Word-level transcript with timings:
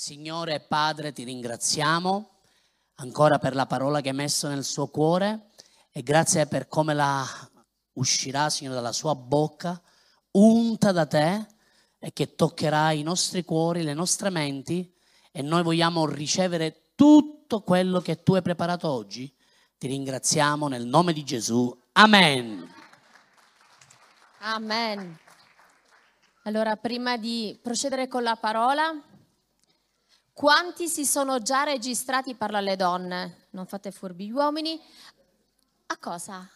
Signore 0.00 0.60
Padre, 0.60 1.12
ti 1.12 1.24
ringraziamo 1.24 2.30
ancora 2.98 3.40
per 3.40 3.56
la 3.56 3.66
parola 3.66 4.00
che 4.00 4.10
hai 4.10 4.14
messo 4.14 4.46
nel 4.46 4.62
suo 4.62 4.86
cuore 4.86 5.48
e 5.90 6.04
grazie 6.04 6.46
per 6.46 6.68
come 6.68 6.94
la 6.94 7.26
uscirà, 7.94 8.48
Signore, 8.48 8.76
dalla 8.76 8.92
sua 8.92 9.16
bocca, 9.16 9.82
unta 10.30 10.92
da 10.92 11.04
te 11.04 11.44
e 11.98 12.12
che 12.12 12.36
toccherà 12.36 12.92
i 12.92 13.02
nostri 13.02 13.42
cuori, 13.42 13.82
le 13.82 13.92
nostre 13.92 14.30
menti 14.30 14.88
e 15.32 15.42
noi 15.42 15.64
vogliamo 15.64 16.06
ricevere 16.06 16.92
tutto 16.94 17.62
quello 17.62 18.00
che 18.00 18.22
tu 18.22 18.34
hai 18.34 18.42
preparato 18.42 18.88
oggi. 18.88 19.34
Ti 19.78 19.88
ringraziamo 19.88 20.68
nel 20.68 20.86
nome 20.86 21.12
di 21.12 21.24
Gesù. 21.24 21.76
Amen. 21.94 22.72
Amen. 24.42 25.18
Allora, 26.44 26.76
prima 26.76 27.16
di 27.16 27.58
procedere 27.60 28.06
con 28.06 28.22
la 28.22 28.36
parola, 28.36 28.94
quanti 30.38 30.86
si 30.86 31.04
sono 31.04 31.40
già 31.40 31.64
registrati 31.64 32.36
per 32.36 32.52
le 32.52 32.76
donne? 32.76 33.46
Non 33.50 33.66
fate 33.66 33.90
furbi 33.90 34.26
gli 34.26 34.30
uomini. 34.30 34.80
A 35.86 35.96
cosa? 35.96 36.48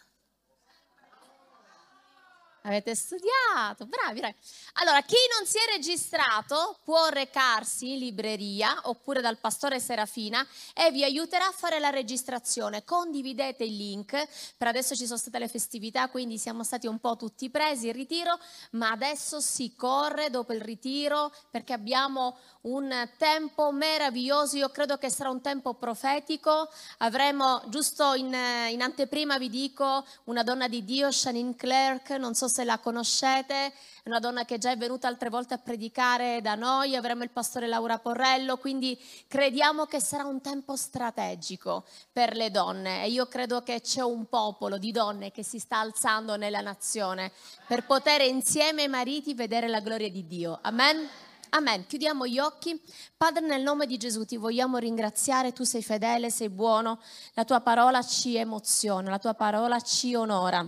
Avete 2.64 2.94
studiato, 2.94 3.86
bravi, 3.86 4.20
bravi. 4.20 4.36
Allora, 4.74 5.02
chi 5.02 5.16
non 5.36 5.48
si 5.48 5.56
è 5.56 5.72
registrato 5.74 6.78
può 6.84 7.08
recarsi 7.08 7.94
in 7.94 7.98
libreria 7.98 8.82
oppure 8.84 9.20
dal 9.20 9.38
pastore 9.38 9.80
Serafina 9.80 10.46
e 10.72 10.92
vi 10.92 11.02
aiuterà 11.02 11.48
a 11.48 11.52
fare 11.52 11.80
la 11.80 11.90
registrazione. 11.90 12.84
Condividete 12.84 13.64
il 13.64 13.76
link. 13.76 14.28
Per 14.56 14.68
adesso 14.68 14.94
ci 14.94 15.06
sono 15.06 15.18
state 15.18 15.40
le 15.40 15.48
festività, 15.48 16.08
quindi 16.08 16.38
siamo 16.38 16.62
stati 16.62 16.86
un 16.86 17.00
po' 17.00 17.16
tutti 17.16 17.50
presi 17.50 17.88
in 17.88 17.94
ritiro, 17.94 18.38
ma 18.72 18.92
adesso 18.92 19.40
si 19.40 19.74
corre 19.74 20.30
dopo 20.30 20.52
il 20.52 20.60
ritiro 20.60 21.34
perché 21.50 21.72
abbiamo 21.72 22.36
un 22.62 23.08
tempo 23.16 23.72
meraviglioso. 23.72 24.56
Io 24.56 24.68
credo 24.70 24.98
che 24.98 25.10
sarà 25.10 25.30
un 25.30 25.40
tempo 25.40 25.74
profetico. 25.74 26.68
Avremo, 26.98 27.62
giusto 27.66 28.14
in, 28.14 28.34
in 28.70 28.82
anteprima 28.82 29.38
vi 29.38 29.48
dico, 29.48 30.04
una 30.24 30.42
donna 30.42 30.68
di 30.68 30.84
Dio, 30.84 31.10
Shannon 31.10 31.56
Clark, 31.56 32.10
non 32.10 32.34
so 32.34 32.48
se 32.48 32.64
la 32.64 32.78
conoscete, 32.78 33.54
è 33.54 33.72
una 34.08 34.18
donna 34.18 34.44
che 34.44 34.58
già 34.58 34.70
è 34.70 34.76
venuta 34.76 35.08
altre 35.08 35.28
volte 35.28 35.54
a 35.54 35.58
predicare 35.58 36.40
da 36.40 36.54
noi, 36.54 36.96
avremo 36.96 37.22
il 37.22 37.30
pastore 37.30 37.66
Laura 37.66 37.98
Porrello, 37.98 38.56
quindi 38.58 38.98
crediamo 39.28 39.86
che 39.86 40.00
sarà 40.00 40.24
un 40.24 40.40
tempo 40.40 40.76
strategico 40.76 41.84
per 42.12 42.36
le 42.36 42.50
donne 42.50 43.04
e 43.04 43.10
io 43.10 43.26
credo 43.26 43.62
che 43.62 43.80
c'è 43.80 44.02
un 44.02 44.26
popolo 44.28 44.78
di 44.78 44.92
donne 44.92 45.30
che 45.30 45.42
si 45.44 45.58
sta 45.58 45.78
alzando 45.78 46.36
nella 46.36 46.60
nazione 46.60 47.32
per 47.66 47.84
poter 47.86 48.22
insieme 48.22 48.82
ai 48.82 48.88
mariti 48.88 49.34
vedere 49.34 49.68
la 49.68 49.80
gloria 49.80 50.10
di 50.10 50.26
Dio. 50.26 50.58
Amen. 50.62 51.21
Amen. 51.54 51.86
Chiudiamo 51.86 52.26
gli 52.26 52.38
occhi. 52.38 52.80
Padre, 53.14 53.44
nel 53.44 53.60
nome 53.60 53.84
di 53.84 53.98
Gesù 53.98 54.24
ti 54.24 54.38
vogliamo 54.38 54.78
ringraziare, 54.78 55.52
tu 55.52 55.64
sei 55.64 55.82
fedele, 55.82 56.30
sei 56.30 56.48
buono, 56.48 56.98
la 57.34 57.44
tua 57.44 57.60
parola 57.60 58.02
ci 58.02 58.36
emoziona, 58.36 59.10
la 59.10 59.18
tua 59.18 59.34
parola 59.34 59.78
ci 59.80 60.14
onora. 60.14 60.66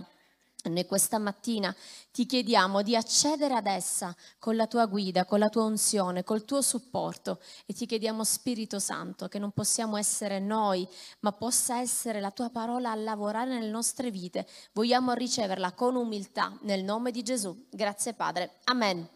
Noi 0.65 0.85
questa 0.85 1.17
mattina 1.17 1.75
ti 2.11 2.27
chiediamo 2.27 2.83
di 2.83 2.95
accedere 2.95 3.55
ad 3.55 3.65
essa 3.65 4.15
con 4.37 4.55
la 4.55 4.67
tua 4.67 4.85
guida, 4.85 5.25
con 5.25 5.39
la 5.39 5.49
tua 5.49 5.63
unzione, 5.63 6.23
col 6.23 6.45
tuo 6.45 6.61
supporto 6.61 7.39
e 7.65 7.73
ti 7.73 7.87
chiediamo 7.87 8.23
Spirito 8.23 8.77
Santo 8.77 9.27
che 9.27 9.39
non 9.39 9.51
possiamo 9.51 9.97
essere 9.97 10.39
noi, 10.39 10.87
ma 11.21 11.31
possa 11.31 11.79
essere 11.79 12.19
la 12.19 12.31
tua 12.31 12.51
parola 12.51 12.91
a 12.91 12.95
lavorare 12.95 13.49
nelle 13.49 13.71
nostre 13.71 14.11
vite. 14.11 14.47
Vogliamo 14.73 15.13
riceverla 15.13 15.71
con 15.71 15.95
umiltà 15.95 16.55
nel 16.61 16.83
nome 16.83 17.09
di 17.09 17.23
Gesù. 17.23 17.65
Grazie 17.71 18.13
Padre. 18.13 18.59
Amen. 18.65 19.07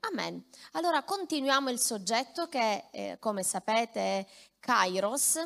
Amen. 0.00 0.44
Allora 0.72 1.02
continuiamo 1.02 1.70
il 1.70 1.80
soggetto 1.80 2.48
che, 2.48 2.84
eh, 2.92 3.16
come 3.18 3.42
sapete, 3.42 4.00
è 4.00 4.26
Kairos. 4.60 5.38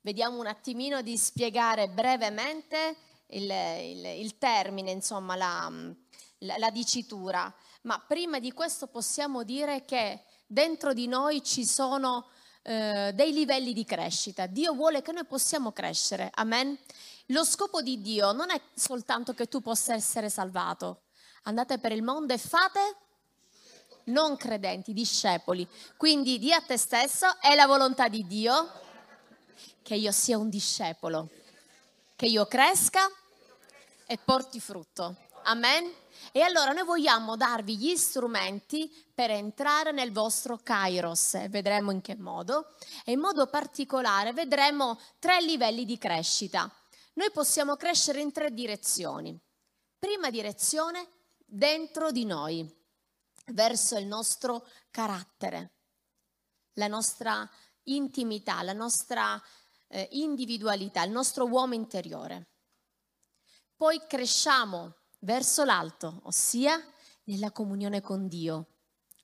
Vediamo 0.00 0.38
un 0.40 0.46
attimino 0.46 1.00
di 1.00 1.16
spiegare 1.16 1.88
brevemente 1.88 2.96
il, 3.28 3.44
il, 3.44 4.04
il 4.04 4.36
termine, 4.36 4.90
insomma, 4.90 5.36
la, 5.36 5.70
la, 6.38 6.58
la 6.58 6.70
dicitura. 6.70 7.54
Ma 7.82 7.98
prima 8.00 8.40
di 8.40 8.52
questo 8.52 8.88
possiamo 8.88 9.44
dire 9.44 9.84
che 9.84 10.24
dentro 10.46 10.92
di 10.92 11.06
noi 11.06 11.42
ci 11.42 11.64
sono 11.64 12.28
eh, 12.62 13.12
dei 13.14 13.32
livelli 13.32 13.72
di 13.72 13.84
crescita. 13.84 14.46
Dio 14.46 14.74
vuole 14.74 15.02
che 15.02 15.12
noi 15.12 15.24
possiamo 15.24 15.70
crescere. 15.70 16.30
Amen. 16.34 16.76
Lo 17.26 17.44
scopo 17.44 17.80
di 17.80 18.00
Dio 18.00 18.32
non 18.32 18.50
è 18.50 18.60
soltanto 18.74 19.34
che 19.34 19.46
tu 19.46 19.60
possa 19.60 19.94
essere 19.94 20.28
salvato. 20.28 21.02
Andate 21.44 21.78
per 21.78 21.92
il 21.92 22.02
mondo 22.02 22.32
e 22.32 22.38
fate 22.38 22.96
non 24.04 24.36
credenti, 24.36 24.92
discepoli. 24.92 25.66
Quindi 25.96 26.38
di 26.38 26.52
a 26.52 26.60
te 26.60 26.76
stesso 26.76 27.26
è 27.40 27.54
la 27.54 27.66
volontà 27.66 28.08
di 28.08 28.26
Dio 28.26 28.70
che 29.82 29.94
io 29.94 30.12
sia 30.12 30.38
un 30.38 30.48
discepolo, 30.48 31.28
che 32.16 32.26
io 32.26 32.46
cresca 32.46 33.10
e 34.06 34.18
porti 34.18 34.60
frutto. 34.60 35.16
Amen? 35.44 35.92
E 36.32 36.40
allora 36.40 36.72
noi 36.72 36.84
vogliamo 36.84 37.36
darvi 37.36 37.76
gli 37.76 37.94
strumenti 37.96 38.90
per 39.12 39.30
entrare 39.30 39.92
nel 39.92 40.10
vostro 40.10 40.58
Kairos, 40.62 41.48
vedremo 41.48 41.90
in 41.90 42.00
che 42.00 42.16
modo, 42.16 42.74
e 43.04 43.12
in 43.12 43.20
modo 43.20 43.46
particolare 43.46 44.32
vedremo 44.32 44.98
tre 45.18 45.42
livelli 45.42 45.84
di 45.84 45.98
crescita. 45.98 46.70
Noi 47.14 47.30
possiamo 47.30 47.76
crescere 47.76 48.20
in 48.20 48.32
tre 48.32 48.52
direzioni. 48.52 49.38
Prima 49.98 50.30
direzione, 50.30 51.06
dentro 51.44 52.10
di 52.10 52.24
noi, 52.24 52.68
verso 53.46 53.96
il 53.96 54.06
nostro 54.06 54.66
carattere, 54.90 55.72
la 56.74 56.86
nostra 56.86 57.48
intimità, 57.84 58.62
la 58.62 58.72
nostra 58.72 59.40
eh, 59.88 60.08
individualità, 60.12 61.02
il 61.02 61.10
nostro 61.10 61.46
uomo 61.46 61.74
interiore. 61.74 62.48
Poi 63.76 64.00
cresciamo 64.06 64.94
verso 65.20 65.64
l'alto, 65.64 66.20
ossia 66.24 66.80
nella 67.24 67.50
comunione 67.50 68.00
con 68.00 68.28
Dio. 68.28 68.68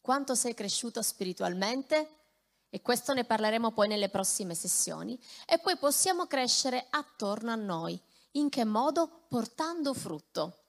Quanto 0.01 0.35
sei 0.35 0.55
cresciuto 0.55 1.03
spiritualmente? 1.03 2.17
E 2.69 2.83
questo 2.83 3.13
ne 3.13 3.25
parleremo 3.25 3.73
poi 3.73 3.89
nelle 3.89 4.09
prossime 4.09 4.55
sessioni. 4.55 5.19
E 5.47 5.59
poi 5.59 5.77
possiamo 5.77 6.27
crescere 6.27 6.87
attorno 6.91 7.51
a 7.51 7.57
noi. 7.57 8.01
In 8.33 8.49
che 8.49 8.65
modo? 8.65 9.25
Portando 9.29 9.93
frutto. 9.93 10.60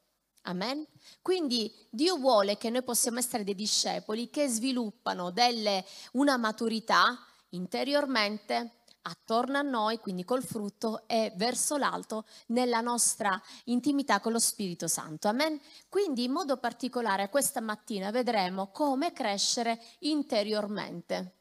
Amen. 0.44 0.86
Quindi 1.22 1.72
Dio 1.90 2.18
vuole 2.18 2.58
che 2.58 2.70
noi 2.70 2.84
possiamo 2.84 3.20
essere 3.20 3.44
dei 3.44 3.56
discepoli 3.56 4.30
che 4.30 4.48
sviluppano 4.48 5.30
delle, 5.30 5.86
una 6.14 6.38
maturità 6.38 7.18
interiormente 7.50 8.82
attorno 9.04 9.58
a 9.58 9.62
noi, 9.62 9.98
quindi 10.00 10.24
col 10.24 10.44
frutto 10.44 11.08
e 11.08 11.32
verso 11.36 11.78
l'alto 11.78 12.26
nella 12.48 12.82
nostra 12.82 13.40
intimità 13.66 14.20
con 14.20 14.32
lo 14.32 14.40
Spirito 14.40 14.88
Santo. 14.88 15.28
Amen. 15.28 15.60
Quindi 15.90 16.24
in 16.24 16.32
modo 16.32 16.58
particolare 16.58 17.30
questa 17.30 17.62
mattina 17.62 18.12
vedremo 18.12 18.68
come 18.72 19.14
crescere 19.14 19.80
interiormente. 20.00 21.38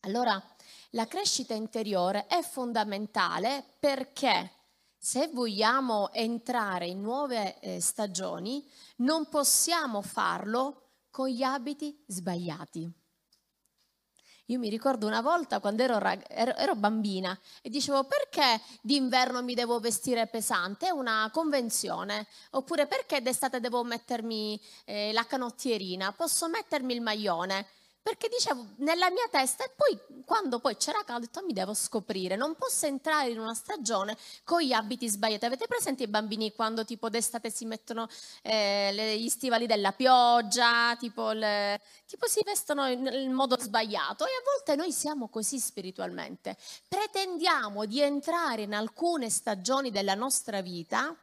Allora, 0.00 0.42
la 0.90 1.06
crescita 1.06 1.54
interiore 1.54 2.26
è 2.26 2.42
fondamentale 2.42 3.64
perché 3.78 4.59
se 5.02 5.30
vogliamo 5.32 6.12
entrare 6.12 6.86
in 6.86 7.00
nuove 7.00 7.58
eh, 7.60 7.80
stagioni, 7.80 8.62
non 8.96 9.30
possiamo 9.30 10.02
farlo 10.02 10.88
con 11.10 11.28
gli 11.28 11.42
abiti 11.42 12.04
sbagliati. 12.06 12.92
Io 14.50 14.58
mi 14.58 14.68
ricordo 14.68 15.06
una 15.06 15.22
volta 15.22 15.58
quando 15.58 15.82
ero, 15.82 15.98
ero, 16.28 16.54
ero, 16.54 16.74
bambina 16.74 17.38
e 17.62 17.70
dicevo 17.70 18.04
perché 18.04 18.60
d'inverno 18.82 19.42
mi 19.42 19.54
devo 19.54 19.78
vestire 19.78 20.26
pesante? 20.26 20.88
È 20.88 20.90
una 20.90 21.30
convenzione. 21.32 22.26
Oppure 22.50 22.86
perché 22.86 23.22
d'estate 23.22 23.58
devo 23.58 23.82
mettermi 23.84 24.60
eh, 24.84 25.12
la 25.12 25.24
canottierina? 25.24 26.12
Posso 26.12 26.48
mettermi 26.48 26.92
il 26.92 27.00
maglione? 27.00 27.68
Perché 28.10 28.26
dicevo 28.26 28.66
nella 28.78 29.08
mia 29.08 29.28
testa, 29.30 29.62
e 29.62 29.70
poi 29.76 29.96
quando 30.24 30.58
poi 30.58 30.76
c'era 30.76 31.04
caldo, 31.04 31.26
ho 31.26 31.26
detto 31.26 31.46
mi 31.46 31.52
devo 31.52 31.74
scoprire, 31.74 32.34
non 32.34 32.56
posso 32.56 32.86
entrare 32.86 33.30
in 33.30 33.38
una 33.38 33.54
stagione 33.54 34.16
con 34.42 34.60
gli 34.62 34.72
abiti 34.72 35.08
sbagliati. 35.08 35.44
Avete 35.44 35.68
presente 35.68 36.02
i 36.02 36.08
bambini 36.08 36.52
quando 36.52 36.84
tipo 36.84 37.08
d'estate 37.08 37.50
si 37.50 37.66
mettono 37.66 38.08
eh, 38.42 38.90
le, 38.92 39.16
gli 39.16 39.28
stivali 39.28 39.66
della 39.66 39.92
pioggia, 39.92 40.96
tipo, 40.98 41.30
le, 41.30 41.80
tipo 42.04 42.26
si 42.26 42.42
vestono 42.44 42.88
in, 42.88 43.08
in 43.12 43.32
modo 43.32 43.56
sbagliato? 43.56 44.24
E 44.24 44.30
a 44.30 44.42
volte 44.44 44.74
noi 44.74 44.90
siamo 44.90 45.28
così 45.28 45.60
spiritualmente. 45.60 46.56
Pretendiamo 46.88 47.84
di 47.84 48.00
entrare 48.00 48.62
in 48.62 48.74
alcune 48.74 49.30
stagioni 49.30 49.92
della 49.92 50.16
nostra 50.16 50.62
vita 50.62 51.16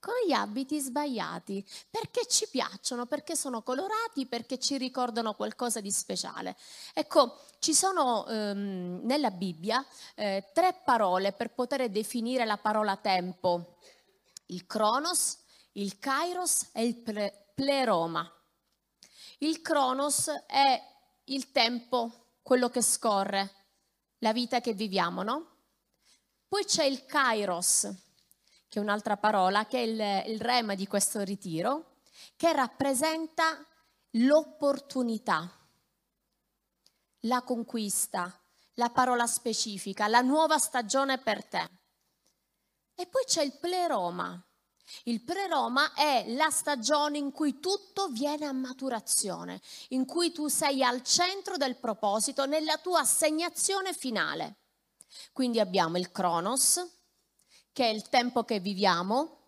con 0.00 0.14
gli 0.26 0.32
abiti 0.32 0.80
sbagliati, 0.80 1.64
perché 1.88 2.26
ci 2.26 2.48
piacciono, 2.48 3.06
perché 3.06 3.36
sono 3.36 3.62
colorati, 3.62 4.26
perché 4.26 4.58
ci 4.58 4.78
ricordano 4.78 5.34
qualcosa 5.34 5.80
di 5.80 5.92
speciale. 5.92 6.56
Ecco, 6.94 7.42
ci 7.60 7.74
sono 7.74 8.26
ehm, 8.26 9.00
nella 9.04 9.30
Bibbia 9.30 9.84
eh, 10.14 10.50
tre 10.52 10.80
parole 10.84 11.32
per 11.32 11.50
poter 11.50 11.88
definire 11.90 12.44
la 12.44 12.56
parola 12.56 12.96
tempo, 12.96 13.76
il 14.46 14.66
Cronos, 14.66 15.38
il 15.72 15.98
Kairos 15.98 16.70
e 16.72 16.84
il 16.84 16.96
ple- 16.96 17.52
Pleroma. 17.54 18.28
Il 19.38 19.60
Cronos 19.60 20.28
è 20.46 20.82
il 21.24 21.52
tempo 21.52 22.38
quello 22.42 22.68
che 22.68 22.82
scorre, 22.82 23.54
la 24.18 24.32
vita 24.32 24.60
che 24.60 24.72
viviamo, 24.72 25.22
no? 25.22 25.46
Poi 26.48 26.64
c'è 26.64 26.84
il 26.84 27.06
kairos, 27.06 27.88
che 28.70 28.78
è 28.78 28.82
un'altra 28.82 29.16
parola, 29.16 29.66
che 29.66 29.78
è 29.78 29.80
il, 29.80 30.32
il 30.32 30.40
rema 30.40 30.76
di 30.76 30.86
questo 30.86 31.22
ritiro, 31.22 31.96
che 32.36 32.52
rappresenta 32.52 33.66
l'opportunità, 34.12 35.50
la 37.24 37.42
conquista, 37.42 38.32
la 38.74 38.88
parola 38.90 39.26
specifica, 39.26 40.06
la 40.06 40.20
nuova 40.20 40.56
stagione 40.58 41.18
per 41.18 41.44
te. 41.44 41.68
E 42.94 43.06
poi 43.08 43.24
c'è 43.26 43.42
il 43.42 43.58
pleroma. 43.58 44.40
Il 45.04 45.24
pleroma 45.24 45.92
è 45.94 46.26
la 46.28 46.50
stagione 46.50 47.18
in 47.18 47.32
cui 47.32 47.58
tutto 47.58 48.06
viene 48.08 48.46
a 48.46 48.52
maturazione, 48.52 49.60
in 49.88 50.06
cui 50.06 50.30
tu 50.30 50.46
sei 50.46 50.84
al 50.84 51.02
centro 51.02 51.56
del 51.56 51.76
proposito, 51.76 52.46
nella 52.46 52.78
tua 52.78 53.00
assegnazione 53.00 53.92
finale. 53.94 54.58
Quindi 55.32 55.58
abbiamo 55.58 55.98
il 55.98 56.12
Cronos, 56.12 56.99
che 57.72 57.84
è 57.84 57.88
il 57.88 58.08
tempo 58.08 58.44
che 58.44 58.60
viviamo, 58.60 59.38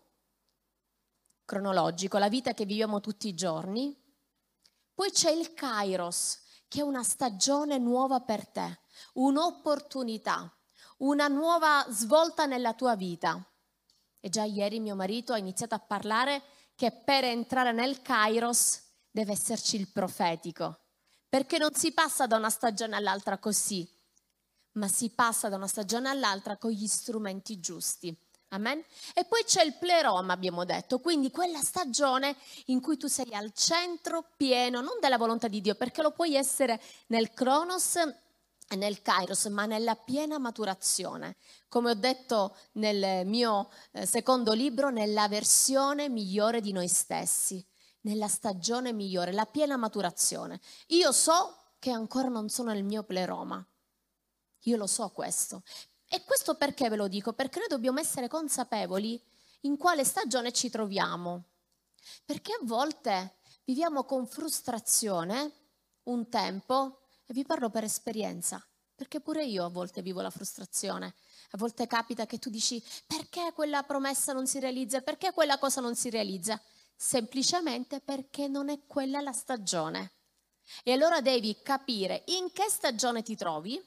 cronologico, 1.45 2.17
la 2.17 2.29
vita 2.29 2.53
che 2.53 2.65
viviamo 2.65 2.99
tutti 2.99 3.27
i 3.27 3.33
giorni. 3.33 3.95
Poi 4.93 5.11
c'è 5.11 5.31
il 5.31 5.53
Kairos, 5.53 6.41
che 6.67 6.79
è 6.79 6.83
una 6.83 7.03
stagione 7.03 7.77
nuova 7.77 8.21
per 8.21 8.47
te, 8.47 8.79
un'opportunità, 9.13 10.51
una 10.97 11.27
nuova 11.27 11.85
svolta 11.89 12.45
nella 12.45 12.73
tua 12.73 12.95
vita. 12.95 13.43
E 14.19 14.29
già 14.29 14.43
ieri 14.43 14.79
mio 14.79 14.95
marito 14.95 15.33
ha 15.33 15.37
iniziato 15.37 15.75
a 15.75 15.79
parlare 15.79 16.41
che 16.75 16.91
per 16.91 17.25
entrare 17.25 17.71
nel 17.71 18.01
Kairos 18.01 18.81
deve 19.11 19.33
esserci 19.33 19.75
il 19.75 19.89
profetico, 19.89 20.79
perché 21.27 21.57
non 21.57 21.73
si 21.73 21.91
passa 21.91 22.25
da 22.25 22.37
una 22.37 22.49
stagione 22.49 22.95
all'altra 22.95 23.37
così, 23.37 23.87
ma 24.73 24.87
si 24.87 25.09
passa 25.09 25.49
da 25.49 25.55
una 25.55 25.67
stagione 25.67 26.09
all'altra 26.09 26.57
con 26.57 26.71
gli 26.71 26.87
strumenti 26.87 27.59
giusti. 27.59 28.15
Amen. 28.49 28.83
E 29.15 29.25
poi 29.25 29.43
c'è 29.45 29.63
il 29.63 29.75
pleroma, 29.79 30.33
abbiamo 30.33 30.63
detto, 30.63 30.99
quindi 30.99 31.31
quella 31.31 31.59
stagione 31.59 32.35
in 32.65 32.81
cui 32.81 32.97
tu 32.97 33.07
sei 33.07 33.33
al 33.33 33.51
centro 33.51 34.25
pieno, 34.37 34.79
non 34.79 34.99
della 35.01 35.17
volontà 35.17 35.47
di 35.47 35.59
Dio, 35.59 35.73
perché 35.73 36.03
lo 36.03 36.11
puoi 36.11 36.35
essere 36.35 36.79
nel 37.07 37.33
Cronos 37.33 37.95
e 37.95 38.75
nel 38.75 39.01
Kairos, 39.01 39.45
ma 39.45 39.65
nella 39.65 39.95
piena 39.95 40.37
maturazione. 40.37 41.35
Come 41.67 41.89
ho 41.89 41.95
detto 41.95 42.55
nel 42.73 43.25
mio 43.25 43.71
eh, 43.91 44.05
secondo 44.05 44.53
libro, 44.53 44.91
nella 44.91 45.27
versione 45.27 46.07
migliore 46.07 46.61
di 46.61 46.71
noi 46.71 46.87
stessi, 46.87 47.65
nella 48.01 48.27
stagione 48.27 48.93
migliore, 48.93 49.31
la 49.31 49.45
piena 49.45 49.77
maturazione. 49.77 50.59
Io 50.89 51.11
so 51.11 51.71
che 51.79 51.89
ancora 51.89 52.27
non 52.27 52.49
sono 52.49 52.71
nel 52.71 52.83
mio 52.83 53.01
pleroma. 53.01 53.65
Io 54.63 54.77
lo 54.77 54.87
so 54.87 55.09
questo, 55.09 55.63
e 56.07 56.23
questo 56.23 56.55
perché 56.55 56.89
ve 56.89 56.95
lo 56.95 57.07
dico? 57.07 57.33
Perché 57.33 57.59
noi 57.59 57.67
dobbiamo 57.67 57.99
essere 57.99 58.27
consapevoli 58.27 59.21
in 59.61 59.77
quale 59.77 60.03
stagione 60.03 60.51
ci 60.51 60.69
troviamo. 60.69 61.45
Perché 62.25 62.53
a 62.53 62.59
volte 62.63 63.37
viviamo 63.65 64.03
con 64.03 64.27
frustrazione 64.27 65.51
un 66.03 66.29
tempo, 66.29 67.07
e 67.25 67.33
vi 67.33 67.45
parlo 67.45 67.69
per 67.69 67.83
esperienza, 67.83 68.65
perché 68.95 69.21
pure 69.21 69.45
io 69.45 69.65
a 69.65 69.69
volte 69.69 70.01
vivo 70.01 70.21
la 70.21 70.29
frustrazione. 70.29 71.15
A 71.51 71.57
volte 71.57 71.87
capita 71.87 72.25
che 72.25 72.39
tu 72.39 72.49
dici 72.49 72.83
perché 73.05 73.51
quella 73.53 73.83
promessa 73.83 74.33
non 74.33 74.47
si 74.47 74.59
realizza, 74.59 75.01
perché 75.01 75.31
quella 75.33 75.57
cosa 75.57 75.81
non 75.81 75.95
si 75.95 76.09
realizza? 76.09 76.61
Semplicemente 76.95 78.01
perché 78.01 78.47
non 78.47 78.69
è 78.69 78.85
quella 78.85 79.19
la 79.19 79.33
stagione. 79.33 80.11
E 80.83 80.91
allora 80.91 81.21
devi 81.21 81.57
capire 81.61 82.23
in 82.27 82.51
che 82.51 82.69
stagione 82.69 83.23
ti 83.23 83.35
trovi 83.35 83.81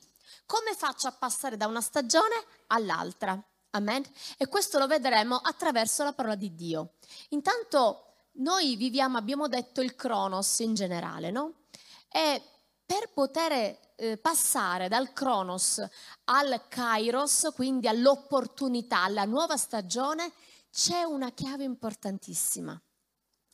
come 0.47 0.75
faccio 0.75 1.09
a 1.09 1.13
passare 1.13 1.57
da 1.57 1.67
una 1.67 1.81
stagione 1.81 2.35
all'altra? 2.69 3.41
Amen. 3.71 4.03
E 4.39 4.47
questo 4.47 4.79
lo 4.79 4.87
vedremo 4.87 5.37
attraverso 5.37 6.03
la 6.03 6.13
parola 6.13 6.35
di 6.35 6.55
Dio. 6.55 6.95
Intanto 7.31 8.07
noi 8.39 8.77
viviamo, 8.77 9.19
abbiamo 9.19 9.49
detto, 9.49 9.81
il 9.81 9.95
Cronos 9.95 10.59
in 10.61 10.75
generale, 10.75 11.31
no? 11.31 11.67
E 12.09 12.43
per 12.85 13.11
poter 13.13 13.79
eh, 13.97 14.17
passare 14.19 14.89
dal 14.89 15.13
Cronos 15.13 15.85
al 16.25 16.69
Kairos, 16.69 17.49
quindi 17.55 17.89
all'opportunità, 17.89 19.03
alla 19.03 19.25
nuova 19.25 19.57
stagione, 19.57 20.33
c'è 20.71 21.03
una 21.03 21.33
chiave 21.33 21.65
importantissima, 21.65 22.81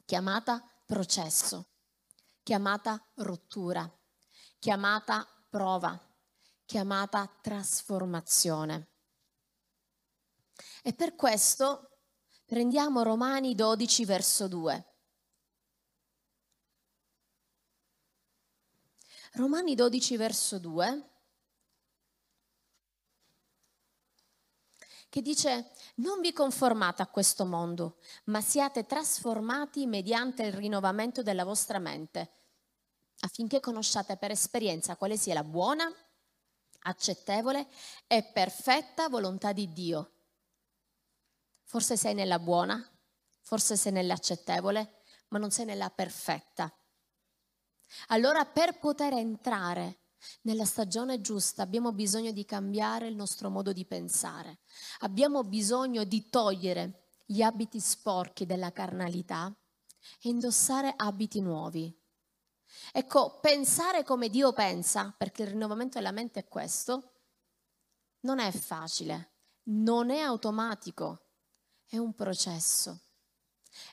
chiamata 0.05 0.63
processo, 0.85 1.67
chiamata 2.43 3.01
rottura, 3.15 3.89
chiamata 4.59 5.27
prova 5.49 5.99
chiamata 6.73 7.31
trasformazione. 7.43 8.89
E 10.83 10.95
per 10.95 11.15
questo 11.17 11.99
prendiamo 12.47 13.03
Romani 13.03 13.55
12 13.55 14.07
verso 14.07 14.49
2. 14.49 14.87
Romani 19.33 19.75
12 19.75 20.17
verso 20.17 20.59
2 20.59 21.11
che 25.11 25.21
dice 25.21 25.73
non 25.97 26.23
vi 26.23 26.33
conformate 26.33 27.03
a 27.03 27.07
questo 27.07 27.45
mondo, 27.45 27.99
ma 28.25 28.41
siate 28.41 28.87
trasformati 28.87 29.85
mediante 29.87 30.45
il 30.45 30.55
rinnovamento 30.55 31.23
della 31.23 31.45
vostra 31.45 31.79
mente, 31.79 32.31
affinché 33.21 33.61
conosciate 33.61 34.17
per 34.17 34.31
esperienza 34.31 34.97
quale 34.97 35.19
sia 35.19 35.35
la 35.35 35.45
buona, 35.45 35.95
accettevole 36.82 37.69
e 38.06 38.23
perfetta 38.25 39.08
volontà 39.08 39.52
di 39.52 39.73
Dio. 39.73 40.12
Forse 41.64 41.96
sei 41.96 42.14
nella 42.14 42.38
buona, 42.38 42.82
forse 43.40 43.76
sei 43.76 43.93
nell'accettevole, 43.93 45.02
ma 45.29 45.38
non 45.38 45.50
sei 45.50 45.64
nella 45.64 45.90
perfetta. 45.90 46.73
Allora 48.08 48.44
per 48.44 48.79
poter 48.79 49.12
entrare 49.14 50.00
nella 50.43 50.64
stagione 50.64 51.20
giusta 51.20 51.62
abbiamo 51.62 51.93
bisogno 51.93 52.31
di 52.31 52.44
cambiare 52.44 53.08
il 53.08 53.17
nostro 53.17 53.50
modo 53.50 53.73
di 53.73 53.85
pensare, 53.85 54.61
abbiamo 55.00 55.43
bisogno 55.43 56.05
di 56.05 56.28
togliere 56.28 57.08
gli 57.26 57.43
abiti 57.43 57.81
sporchi 57.81 58.46
della 58.46 58.73
carnalità 58.73 59.55
e 60.20 60.28
indossare 60.28 60.93
abiti 60.96 61.40
nuovi. 61.40 62.01
Ecco, 62.93 63.39
pensare 63.41 64.05
come 64.05 64.29
Dio 64.29 64.53
pensa, 64.53 65.15
perché 65.17 65.43
il 65.43 65.49
rinnovamento 65.49 65.99
della 65.99 66.13
mente 66.13 66.41
è 66.41 66.49
questo, 66.49 67.12
non 68.21 68.38
è 68.38 68.50
facile, 68.52 69.33
non 69.64 70.11
è 70.11 70.21
automatico, 70.21 71.26
è 71.87 71.97
un 71.97 72.14
processo, 72.14 73.00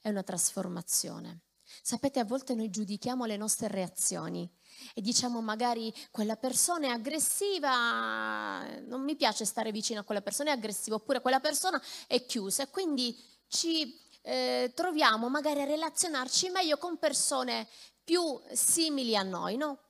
è 0.01 0.09
una 0.09 0.23
trasformazione. 0.23 1.41
Sapete, 1.81 2.19
a 2.19 2.25
volte 2.25 2.55
noi 2.55 2.69
giudichiamo 2.69 3.25
le 3.25 3.37
nostre 3.37 3.67
reazioni 3.67 4.49
e 4.93 5.01
diciamo 5.01 5.41
magari 5.41 5.93
quella 6.11 6.35
persona 6.35 6.87
è 6.87 6.89
aggressiva, 6.89 8.65
non 8.87 9.03
mi 9.03 9.15
piace 9.15 9.45
stare 9.45 9.71
vicino 9.71 9.99
a 9.99 10.03
quella 10.03 10.21
persona, 10.21 10.49
è 10.49 10.53
aggressiva, 10.53 10.95
oppure 10.95 11.21
quella 11.21 11.39
persona 11.39 11.81
è 12.07 12.25
chiusa 12.25 12.63
e 12.63 12.69
quindi 12.69 13.15
ci 13.47 13.99
eh, 14.21 14.71
troviamo 14.75 15.29
magari 15.29 15.61
a 15.61 15.65
relazionarci 15.65 16.49
meglio 16.49 16.77
con 16.77 16.97
persone 16.97 17.67
più 18.09 18.41
simili 18.53 19.15
a 19.15 19.21
noi, 19.21 19.55
no? 19.55 19.81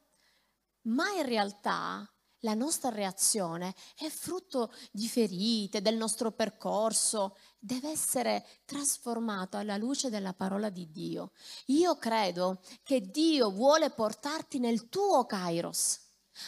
Ma 0.88 1.10
in 1.12 1.26
realtà 1.26 2.06
la 2.40 2.54
nostra 2.54 2.90
reazione 2.90 3.74
è 3.96 4.10
frutto 4.10 4.74
di 4.92 5.08
ferite, 5.08 5.82
del 5.82 5.96
nostro 5.96 6.34
percorso, 6.34 7.38
deve 7.58 7.90
essere 7.90 8.46
trasformato 8.66 9.56
alla 9.56 9.78
luce 9.78 10.10
della 10.10 10.34
parola 10.34 10.70
di 10.70 10.92
Dio. 10.92 11.32
Io 11.68 11.96
credo 11.96 12.60
che 12.84 13.00
Dio 13.00 13.52
vuole 13.52 13.90
portarti 13.90 14.60
nel 14.60 14.90
tuo 14.90 15.26
Kairos, 15.26 16.02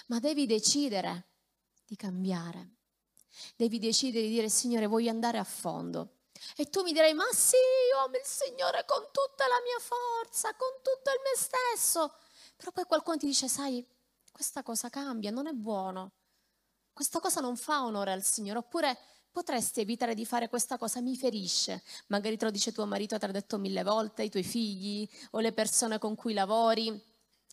ma 0.08 0.20
devi 0.20 0.46
decidere 0.46 1.30
di 1.86 1.96
cambiare. 1.96 2.80
Devi 3.56 3.80
decidere 3.80 4.28
di 4.28 4.34
dire, 4.34 4.50
Signore, 4.50 4.88
voglio 4.88 5.10
andare 5.10 5.38
a 5.38 5.46
fondo. 5.46 6.21
E 6.56 6.70
tu 6.70 6.82
mi 6.84 6.92
direi, 6.92 7.14
ma 7.14 7.26
sì, 7.32 7.56
io 7.92 8.00
amo 8.04 8.16
il 8.16 8.26
Signore 8.26 8.86
con 8.86 9.04
tutta 9.12 9.48
la 9.48 9.62
mia 9.64 9.80
forza, 9.80 10.54
con 10.56 10.70
tutto 10.82 11.10
il 11.12 11.22
me 11.24 11.36
stesso. 11.36 12.16
Però 12.56 12.72
poi 12.72 12.86
qualcuno 12.86 13.18
ti 13.18 13.26
dice, 13.26 13.48
sai, 13.48 13.86
questa 14.32 14.64
cosa 14.64 14.90
cambia, 14.90 15.32
non 15.32 15.48
è 15.48 15.52
buono. 15.52 16.12
Questa 16.94 17.20
cosa 17.20 17.42
non 17.42 17.58
fa 17.58 17.84
onore 17.84 18.12
al 18.12 18.24
Signore. 18.24 18.60
Oppure 18.60 18.98
potresti 19.32 19.82
evitare 19.82 20.14
di 20.14 20.26
fare 20.26 20.50
questa 20.50 20.78
cosa, 20.78 21.00
mi 21.02 21.16
ferisce. 21.16 21.84
Magari 22.08 22.38
te 22.38 22.46
lo 22.46 22.52
dice 22.52 22.72
tuo 22.72 22.86
marito, 22.86 23.18
te 23.18 23.26
l'ha 23.26 23.32
detto 23.32 23.58
mille 23.58 23.84
volte, 23.84 24.24
i 24.24 24.30
tuoi 24.30 24.44
figli 24.44 25.08
o 25.32 25.40
le 25.40 25.54
persone 25.54 26.00
con 26.00 26.16
cui 26.16 26.34
lavori. 26.34 26.90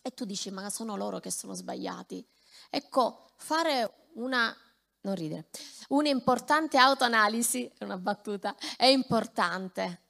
E 0.01 0.11
tu 0.11 0.25
dici, 0.25 0.49
ma 0.51 0.69
sono 0.69 0.95
loro 0.95 1.19
che 1.19 1.31
sono 1.31 1.53
sbagliati. 1.53 2.25
Ecco, 2.69 3.31
fare 3.37 4.07
una 4.13 4.55
non 5.01 5.15
ridere. 5.15 5.47
Un'importante 5.89 6.77
autoanalisi, 6.77 7.71
è 7.77 7.83
una 7.83 7.97
battuta, 7.97 8.55
è 8.77 8.85
importante 8.85 10.03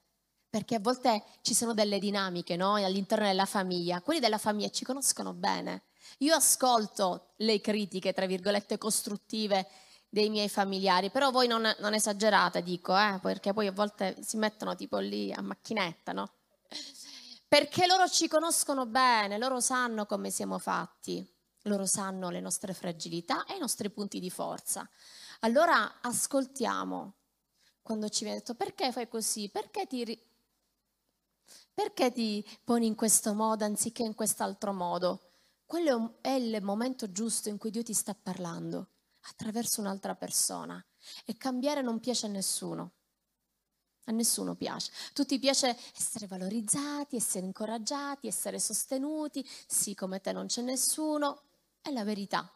perché 0.49 0.75
a 0.75 0.79
volte 0.79 1.23
ci 1.41 1.53
sono 1.53 1.73
delle 1.73 1.99
dinamiche 1.99 2.55
no? 2.55 2.73
all'interno 2.75 3.25
della 3.25 3.45
famiglia. 3.45 4.01
Quelli 4.01 4.19
della 4.19 4.39
famiglia 4.39 4.69
ci 4.69 4.83
conoscono 4.83 5.33
bene 5.33 5.83
Io 6.19 6.33
ascolto 6.33 7.33
le 7.37 7.61
critiche, 7.61 8.13
tra 8.13 8.25
virgolette, 8.25 8.77
costruttive 8.77 9.67
dei 10.09 10.29
miei 10.29 10.49
familiari, 10.49 11.11
però 11.11 11.29
voi 11.29 11.47
non, 11.47 11.71
non 11.79 11.93
esagerate, 11.93 12.63
dico, 12.63 12.97
eh, 12.97 13.19
perché 13.21 13.53
poi 13.53 13.67
a 13.67 13.71
volte 13.71 14.17
si 14.21 14.37
mettono 14.37 14.75
tipo 14.75 14.97
lì 14.97 15.31
a 15.31 15.41
macchinetta, 15.41 16.13
no? 16.13 16.31
Perché 17.47 17.85
loro 17.85 18.07
ci 18.07 18.27
conoscono 18.27 18.87
bene, 18.87 19.37
loro 19.37 19.59
sanno 19.59 20.07
come 20.07 20.31
siamo 20.31 20.57
fatti, 20.57 21.27
loro 21.63 21.85
sanno 21.85 22.29
le 22.29 22.39
nostre 22.39 22.73
fragilità 22.73 23.45
e 23.45 23.55
i 23.55 23.59
nostri 23.59 23.89
punti 23.89 24.19
di 24.19 24.29
forza. 24.29 24.89
Allora 25.41 25.99
ascoltiamo 26.01 27.13
quando 27.81 28.09
ci 28.09 28.23
viene 28.23 28.39
detto 28.39 28.55
perché 28.55 28.91
fai 28.91 29.07
così, 29.07 29.49
perché 29.49 29.87
ti, 29.87 30.21
perché 31.73 32.11
ti 32.11 32.45
poni 32.63 32.87
in 32.87 32.95
questo 32.95 33.33
modo 33.33 33.65
anziché 33.65 34.03
in 34.03 34.15
quest'altro 34.15 34.73
modo. 34.73 35.31
Quello 35.65 36.17
è 36.21 36.29
il 36.29 36.61
momento 36.63 37.11
giusto 37.11 37.49
in 37.49 37.57
cui 37.57 37.71
Dio 37.71 37.83
ti 37.83 37.93
sta 37.93 38.15
parlando 38.15 38.89
attraverso 39.21 39.81
un'altra 39.81 40.15
persona. 40.15 40.83
E 41.25 41.37
cambiare 41.37 41.81
non 41.81 41.99
piace 41.99 42.25
a 42.25 42.29
nessuno. 42.29 42.93
A 44.05 44.11
nessuno 44.11 44.55
piace. 44.55 44.91
A 44.91 45.11
tutti 45.13 45.37
piace 45.39 45.77
essere 45.95 46.27
valorizzati, 46.27 47.15
essere 47.15 47.45
incoraggiati, 47.45 48.27
essere 48.27 48.59
sostenuti. 48.59 49.47
Sì, 49.67 49.93
come 49.93 50.19
te 50.19 50.31
non 50.31 50.47
c'è 50.47 50.61
nessuno. 50.61 51.48
È 51.81 51.91
la 51.91 52.03
verità. 52.03 52.51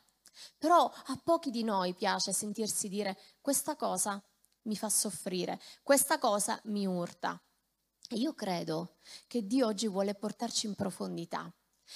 Però 0.58 0.86
a 0.86 1.22
pochi 1.24 1.52
di 1.52 1.64
noi 1.64 1.94
piace 1.94 2.34
sentirsi 2.34 2.90
dire 2.90 3.18
questa 3.42 3.76
cosa 3.76 4.22
mi 4.64 4.76
fa 4.76 4.90
soffrire, 4.90 5.60
questa 5.82 6.18
cosa 6.18 6.60
mi 6.66 6.86
urta. 6.86 7.40
E 8.10 8.16
io 8.16 8.34
credo 8.34 8.98
che 9.28 9.46
Dio 9.46 9.68
oggi 9.68 9.88
vuole 9.88 10.16
portarci 10.16 10.66
in 10.66 10.76
profondità 10.76 11.54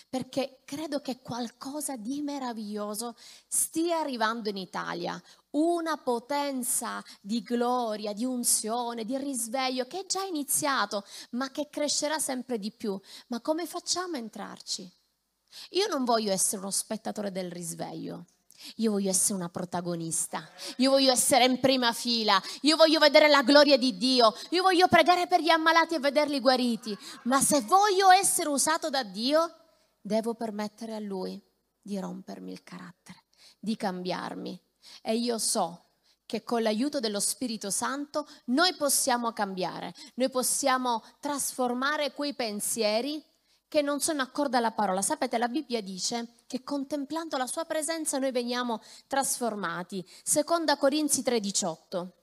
perché 0.09 0.61
credo 0.65 0.99
che 0.99 1.21
qualcosa 1.21 1.95
di 1.95 2.21
meraviglioso 2.21 3.15
stia 3.47 3.99
arrivando 3.99 4.49
in 4.49 4.57
Italia, 4.57 5.21
una 5.51 5.97
potenza 5.97 7.03
di 7.21 7.41
gloria, 7.41 8.13
di 8.13 8.25
unzione, 8.25 9.05
di 9.05 9.17
risveglio 9.17 9.85
che 9.85 10.01
è 10.01 10.05
già 10.05 10.23
iniziato, 10.23 11.03
ma 11.31 11.49
che 11.51 11.69
crescerà 11.69 12.19
sempre 12.19 12.59
di 12.59 12.71
più. 12.71 12.99
Ma 13.27 13.41
come 13.41 13.65
facciamo 13.65 14.15
a 14.15 14.19
entrarci? 14.19 14.91
Io 15.71 15.87
non 15.87 16.03
voglio 16.03 16.31
essere 16.31 16.57
uno 16.57 16.71
spettatore 16.71 17.31
del 17.31 17.51
risveglio. 17.51 18.25
Io 18.77 18.91
voglio 18.91 19.11
essere 19.11 19.35
una 19.35 19.49
protagonista, 19.49 20.49
io 20.77 20.89
voglio 20.89 21.11
essere 21.11 21.45
in 21.45 21.59
prima 21.59 21.93
fila, 21.93 22.41
io 22.61 22.75
voglio 22.75 22.99
vedere 22.99 23.27
la 23.27 23.43
gloria 23.43 23.77
di 23.77 23.97
Dio, 23.97 24.33
io 24.49 24.63
voglio 24.63 24.87
pregare 24.87 25.27
per 25.27 25.41
gli 25.41 25.49
ammalati 25.49 25.93
e 25.93 25.99
vederli 25.99 26.39
guariti, 26.39 26.97
ma 27.25 27.39
se 27.39 27.61
voglio 27.61 28.09
essere 28.09 28.49
usato 28.49 28.89
da 28.89 29.03
Dio, 29.03 29.55
devo 30.01 30.33
permettere 30.33 30.95
a 30.95 30.99
Lui 30.99 31.39
di 31.79 31.99
rompermi 31.99 32.51
il 32.51 32.63
carattere, 32.63 33.25
di 33.59 33.75
cambiarmi. 33.75 34.59
E 35.03 35.15
io 35.15 35.37
so 35.37 35.89
che 36.25 36.43
con 36.43 36.61
l'aiuto 36.61 36.99
dello 36.99 37.19
Spirito 37.19 37.69
Santo 37.69 38.27
noi 38.45 38.73
possiamo 38.73 39.31
cambiare, 39.33 39.93
noi 40.15 40.29
possiamo 40.29 41.03
trasformare 41.19 42.11
quei 42.11 42.33
pensieri 42.33 43.23
che 43.67 43.81
non 43.81 43.99
sono 43.99 44.21
accordi 44.21 44.55
alla 44.55 44.71
parola. 44.71 45.01
Sapete, 45.01 45.37
la 45.37 45.47
Bibbia 45.47 45.81
dice 45.81 46.35
che 46.47 46.63
contemplando 46.63 47.37
la 47.37 47.47
sua 47.47 47.65
presenza 47.65 48.17
noi 48.17 48.31
veniamo 48.31 48.81
trasformati. 49.07 50.05
Seconda 50.23 50.77
Corinzi 50.77 51.21
3:18. 51.21 52.13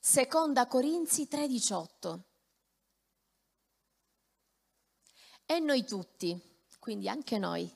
Seconda 0.00 0.66
Corinzi 0.66 1.28
3:18. 1.28 2.24
E 5.44 5.58
noi 5.58 5.84
tutti, 5.84 6.40
quindi 6.78 7.08
anche 7.08 7.36
noi, 7.36 7.70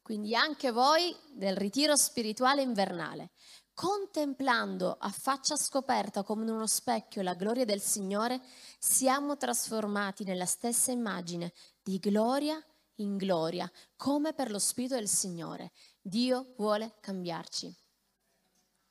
quindi 0.00 0.34
anche 0.36 0.70
voi 0.70 1.14
del 1.32 1.56
ritiro 1.56 1.96
spirituale 1.96 2.62
invernale, 2.62 3.30
contemplando 3.80 4.94
a 5.00 5.08
faccia 5.08 5.56
scoperta 5.56 6.22
come 6.22 6.42
in 6.42 6.50
uno 6.50 6.66
specchio 6.66 7.22
la 7.22 7.32
gloria 7.32 7.64
del 7.64 7.80
Signore, 7.80 8.38
siamo 8.78 9.38
trasformati 9.38 10.22
nella 10.22 10.44
stessa 10.44 10.92
immagine 10.92 11.54
di 11.82 11.98
gloria 11.98 12.62
in 12.96 13.16
gloria, 13.16 13.72
come 13.96 14.34
per 14.34 14.50
lo 14.50 14.58
Spirito 14.58 14.96
del 14.96 15.08
Signore. 15.08 15.72
Dio 15.98 16.52
vuole 16.58 16.96
cambiarci. 17.00 17.74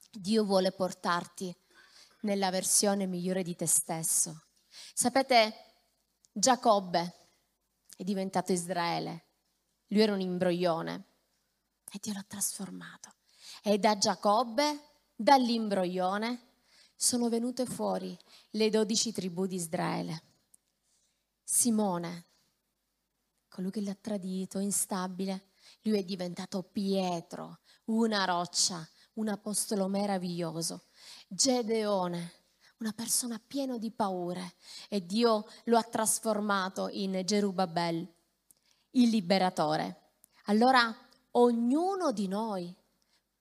Dio 0.10 0.43
vuole 0.43 0.72
portarti 0.72 1.55
nella 2.22 2.50
versione 2.50 3.05
migliore 3.05 3.43
di 3.43 3.55
te 3.55 3.67
stesso. 3.67 4.46
Sapete, 4.96 5.53
Giacobbe, 6.31 7.27
è 7.96 8.03
diventato 8.03 8.53
Israele. 8.53 9.25
Lui 9.89 10.01
era 10.01 10.13
un 10.13 10.22
imbroglione 10.22 11.05
e 11.91 12.00
Dio 12.01 12.13
l'ha 12.13 12.25
trasformato. 12.27 13.17
E 13.61 13.77
da 13.77 13.97
Giacobbe, 13.97 14.79
dall'imbroglione, 15.15 16.47
sono 16.95 17.29
venute 17.29 17.65
fuori 17.65 18.17
le 18.51 18.69
dodici 18.69 19.11
tribù 19.11 19.45
di 19.45 19.55
Israele. 19.55 20.23
Simone, 21.43 22.25
colui 23.47 23.71
che 23.71 23.81
l'ha 23.81 23.97
tradito, 23.99 24.59
instabile, 24.59 25.51
lui 25.81 25.97
è 25.97 26.03
diventato 26.03 26.63
Pietro, 26.63 27.59
una 27.85 28.25
roccia, 28.25 28.87
un 29.13 29.29
apostolo 29.29 29.87
meraviglioso. 29.87 30.85
Gedeone, 31.27 32.33
una 32.77 32.93
persona 32.93 33.41
piena 33.45 33.77
di 33.77 33.91
paure 33.91 34.55
e 34.87 35.05
Dio 35.05 35.45
lo 35.65 35.77
ha 35.77 35.83
trasformato 35.83 36.87
in 36.89 37.21
Gerubabel, 37.25 38.07
il 38.91 39.09
liberatore. 39.09 40.11
Allora 40.45 40.93
ognuno 41.31 42.11
di 42.11 42.27
noi 42.27 42.75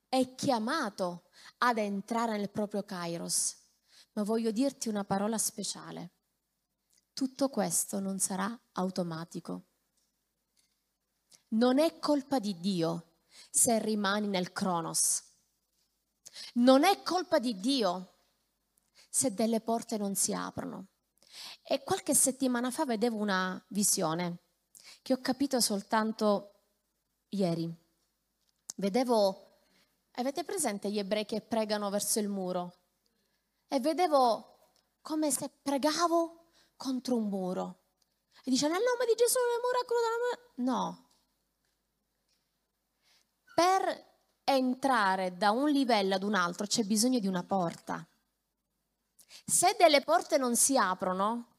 è 0.08 0.34
chiamato 0.34 1.24
ad 1.58 1.78
entrare 1.78 2.36
nel 2.36 2.50
proprio 2.50 2.82
Kairos, 2.82 3.56
ma 4.12 4.22
voglio 4.22 4.50
dirti 4.50 4.88
una 4.88 5.04
parola 5.04 5.38
speciale. 5.38 6.12
Tutto 7.12 7.48
questo 7.48 8.00
non 8.00 8.18
sarà 8.18 8.58
automatico. 8.72 9.64
Non 11.48 11.78
è 11.78 11.98
colpa 11.98 12.38
di 12.38 12.58
Dio 12.58 13.16
se 13.50 13.78
rimani 13.78 14.28
nel 14.28 14.52
Cronos. 14.52 15.24
Non 16.54 16.84
è 16.84 17.02
colpa 17.02 17.38
di 17.38 17.58
Dio 17.58 18.18
se 19.08 19.34
delle 19.34 19.60
porte 19.60 19.96
non 19.96 20.14
si 20.14 20.32
aprono. 20.32 20.88
E 21.62 21.82
qualche 21.82 22.14
settimana 22.14 22.70
fa 22.70 22.84
vedevo 22.84 23.16
una 23.16 23.62
visione 23.68 24.44
che 25.02 25.12
ho 25.12 25.20
capito 25.20 25.60
soltanto 25.60 26.64
ieri. 27.30 27.72
Vedevo, 28.76 29.47
avete 30.20 30.44
presente 30.44 30.90
gli 30.90 30.98
ebrei 30.98 31.24
che 31.24 31.40
pregano 31.40 31.90
verso 31.90 32.18
il 32.18 32.28
muro? 32.28 32.74
E 33.68 33.80
vedevo 33.80 34.56
come 35.00 35.30
se 35.30 35.50
pregavo 35.62 36.46
contro 36.76 37.16
un 37.16 37.28
muro. 37.28 37.84
E 38.44 38.50
dice, 38.50 38.68
nel 38.68 38.82
nome 38.82 39.04
di 39.06 39.14
Gesù 39.14 39.38
le 39.38 39.60
mura 39.62 39.84
crude. 39.86 40.70
No. 40.70 41.10
Per 43.54 44.06
entrare 44.44 45.36
da 45.36 45.50
un 45.50 45.68
livello 45.68 46.14
ad 46.14 46.22
un 46.22 46.34
altro 46.34 46.66
c'è 46.66 46.82
bisogno 46.84 47.18
di 47.18 47.26
una 47.26 47.42
porta. 47.42 48.06
Se 49.44 49.76
delle 49.78 50.02
porte 50.02 50.38
non 50.38 50.56
si 50.56 50.76
aprono, 50.76 51.56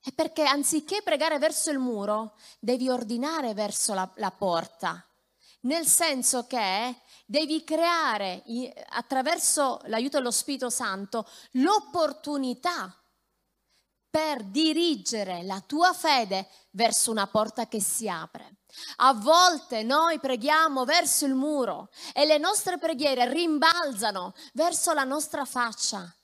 è 0.00 0.12
perché 0.12 0.44
anziché 0.44 1.02
pregare 1.02 1.38
verso 1.38 1.70
il 1.70 1.78
muro, 1.78 2.36
devi 2.58 2.90
ordinare 2.90 3.54
verso 3.54 3.94
la, 3.94 4.10
la 4.16 4.30
porta. 4.30 5.06
Nel 5.64 5.86
senso 5.86 6.46
che 6.46 6.94
devi 7.26 7.64
creare 7.64 8.42
attraverso 8.90 9.80
l'aiuto 9.84 10.18
dello 10.18 10.30
Spirito 10.30 10.70
Santo 10.70 11.26
l'opportunità 11.52 12.94
per 14.08 14.44
dirigere 14.44 15.42
la 15.42 15.60
tua 15.66 15.92
fede 15.92 16.48
verso 16.70 17.10
una 17.10 17.26
porta 17.26 17.66
che 17.66 17.80
si 17.80 18.08
apre. 18.08 18.58
A 18.96 19.12
volte 19.14 19.82
noi 19.82 20.20
preghiamo 20.20 20.84
verso 20.84 21.26
il 21.26 21.34
muro 21.34 21.90
e 22.12 22.24
le 22.24 22.38
nostre 22.38 22.78
preghiere 22.78 23.28
rimbalzano 23.28 24.34
verso 24.52 24.92
la 24.92 25.04
nostra 25.04 25.44
faccia 25.44 26.14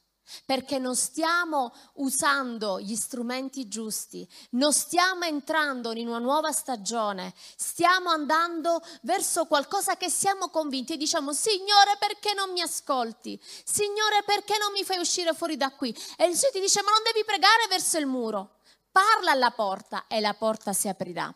perché 0.45 0.79
non 0.79 0.97
stiamo 0.97 1.73
usando 1.95 2.81
gli 2.81 2.95
strumenti 2.95 3.69
giusti, 3.69 4.29
non 4.51 4.73
stiamo 4.73 5.25
entrando 5.25 5.93
in 5.93 6.09
una 6.09 6.19
nuova 6.19 6.53
stagione, 6.53 7.35
stiamo 7.57 8.11
andando 8.11 8.83
verso 9.03 9.47
qualcosa 9.47 9.97
che 9.97 10.11
siamo 10.11 10.49
convinti 10.49 10.95
e 10.95 10.97
diciamo 10.97 11.33
Signore 11.33 11.97
perché 11.99 12.35
non 12.35 12.51
mi 12.53 12.61
ascolti? 12.61 13.41
Signore 13.65 14.23
perché 14.25 14.57
non 14.59 14.73
mi 14.73 14.85
fai 14.85 14.99
uscire 14.99 15.35
fuori 15.35 15.57
da 15.57 15.71
qui? 15.71 15.91
E 16.17 16.27
il 16.27 16.35
Signore 16.35 16.53
ti 16.53 16.61
dice 16.61 16.83
ma 16.83 16.91
non 16.91 17.03
devi 17.05 17.25
pregare 17.25 17.67
verso 17.69 17.99
il 17.99 18.07
muro, 18.07 18.59
parla 18.91 19.33
alla 19.33 19.51
porta 19.51 20.07
e 20.07 20.21
la 20.21 20.35
porta 20.35 20.73
si 20.73 20.89
aprirà. 20.89 21.33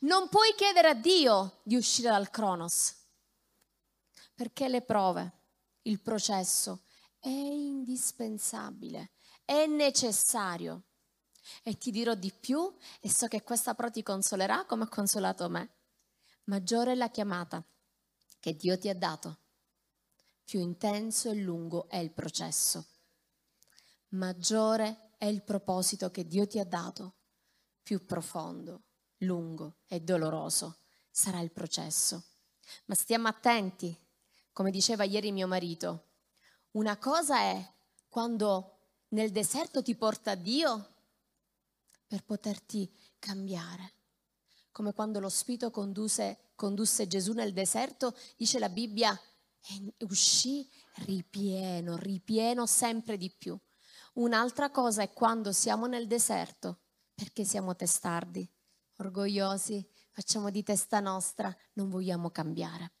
Non 0.00 0.28
puoi 0.28 0.54
chiedere 0.56 0.88
a 0.88 0.94
Dio 0.94 1.60
di 1.62 1.76
uscire 1.76 2.10
dal 2.10 2.30
Cronos, 2.30 2.94
perché 4.34 4.68
le 4.68 4.82
prove, 4.82 5.32
il 5.82 6.00
processo, 6.00 6.80
è 7.24 7.28
indispensabile, 7.28 9.12
è 9.46 9.64
necessario. 9.64 10.82
E 11.62 11.78
ti 11.78 11.90
dirò 11.90 12.14
di 12.14 12.30
più 12.30 12.70
e 13.00 13.10
so 13.10 13.28
che 13.28 13.42
questa 13.42 13.74
però 13.74 13.88
ti 13.90 14.02
consolerà 14.02 14.66
come 14.66 14.84
ha 14.84 14.88
consolato 14.88 15.48
me. 15.48 15.70
Maggiore 16.44 16.92
è 16.92 16.94
la 16.94 17.08
chiamata 17.08 17.64
che 18.38 18.56
Dio 18.56 18.78
ti 18.78 18.90
ha 18.90 18.94
dato, 18.94 19.38
più 20.44 20.60
intenso 20.60 21.30
e 21.30 21.34
lungo 21.34 21.88
è 21.88 21.96
il 21.96 22.12
processo. 22.12 22.88
Maggiore 24.08 25.12
è 25.16 25.24
il 25.24 25.42
proposito 25.42 26.10
che 26.10 26.26
Dio 26.26 26.46
ti 26.46 26.58
ha 26.58 26.66
dato, 26.66 27.14
più 27.82 28.04
profondo, 28.04 28.82
lungo 29.18 29.76
e 29.86 30.00
doloroso 30.00 30.80
sarà 31.10 31.40
il 31.40 31.52
processo. 31.52 32.22
Ma 32.84 32.94
stiamo 32.94 33.28
attenti, 33.28 33.98
come 34.52 34.70
diceva 34.70 35.04
ieri 35.04 35.32
mio 35.32 35.46
marito, 35.46 36.03
una 36.74 36.96
cosa 36.96 37.38
è 37.38 37.72
quando 38.08 38.78
nel 39.08 39.30
deserto 39.30 39.82
ti 39.82 39.94
porta 39.94 40.34
Dio 40.34 40.94
per 42.06 42.24
poterti 42.24 42.90
cambiare, 43.18 43.92
come 44.70 44.92
quando 44.92 45.20
lo 45.20 45.28
Spirito 45.28 45.70
condusse, 45.70 46.50
condusse 46.54 47.06
Gesù 47.06 47.32
nel 47.32 47.52
deserto, 47.52 48.16
dice 48.36 48.58
la 48.58 48.68
Bibbia, 48.68 49.18
e 49.66 49.94
uscì 50.04 50.68
ripieno, 50.96 51.96
ripieno 51.96 52.66
sempre 52.66 53.16
di 53.16 53.30
più. 53.30 53.58
Un'altra 54.14 54.70
cosa 54.70 55.02
è 55.02 55.12
quando 55.12 55.52
siamo 55.52 55.86
nel 55.86 56.06
deserto, 56.06 56.80
perché 57.14 57.44
siamo 57.44 57.74
testardi, 57.74 58.48
orgogliosi, 58.98 59.88
facciamo 60.10 60.50
di 60.50 60.62
testa 60.62 61.00
nostra, 61.00 61.56
non 61.74 61.88
vogliamo 61.88 62.30
cambiare. 62.30 62.92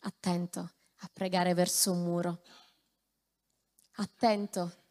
Attento 0.00 0.75
a 1.00 1.10
pregare 1.12 1.54
verso 1.54 1.92
un 1.92 2.02
muro. 2.02 2.42
Attento. 3.96 4.84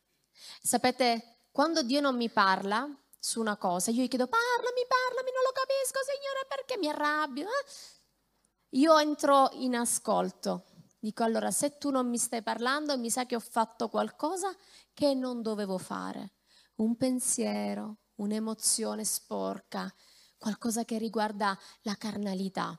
Sapete, 0.62 1.48
quando 1.52 1.84
Dio 1.84 2.02
non 2.02 2.16
mi 2.16 2.30
parla 2.30 2.88
su 3.18 3.40
una 3.40 3.58
cosa, 3.58 3.92
io 3.92 4.04
gli 4.04 4.08
chiedo 4.08 4.28
parlami, 4.28 4.86
parlami, 4.88 5.32
non 5.32 5.44
lo 5.44 5.52
capisco, 5.54 6.00
Signore, 6.04 6.46
perché 6.48 6.78
mi 6.78 6.90
arrabbio? 6.90 7.48
Eh? 7.48 8.78
Io 8.78 8.98
entro 9.00 9.50
in 9.54 9.76
ascolto. 9.76 10.66
Dico 11.00 11.24
allora, 11.24 11.52
se 11.52 11.78
tu 11.78 11.92
non 11.92 12.10
mi 12.10 12.18
stai 12.18 12.42
parlando, 12.42 12.98
mi 12.98 13.10
sa 13.10 13.26
che 13.26 13.36
ho 13.36 13.40
fatto 13.40 13.90
qualcosa 13.90 14.54
che 14.94 15.14
non 15.14 15.42
dovevo 15.42 15.78
fare. 15.78 16.34
Un 16.76 16.98
pensiero, 16.98 17.98
un'emozione 18.16 19.06
sporca, 19.06 19.94
qualcosa 20.38 20.84
che 20.84 20.98
riguarda 20.98 21.58
la 21.82 21.96
carnalità. 21.96 22.78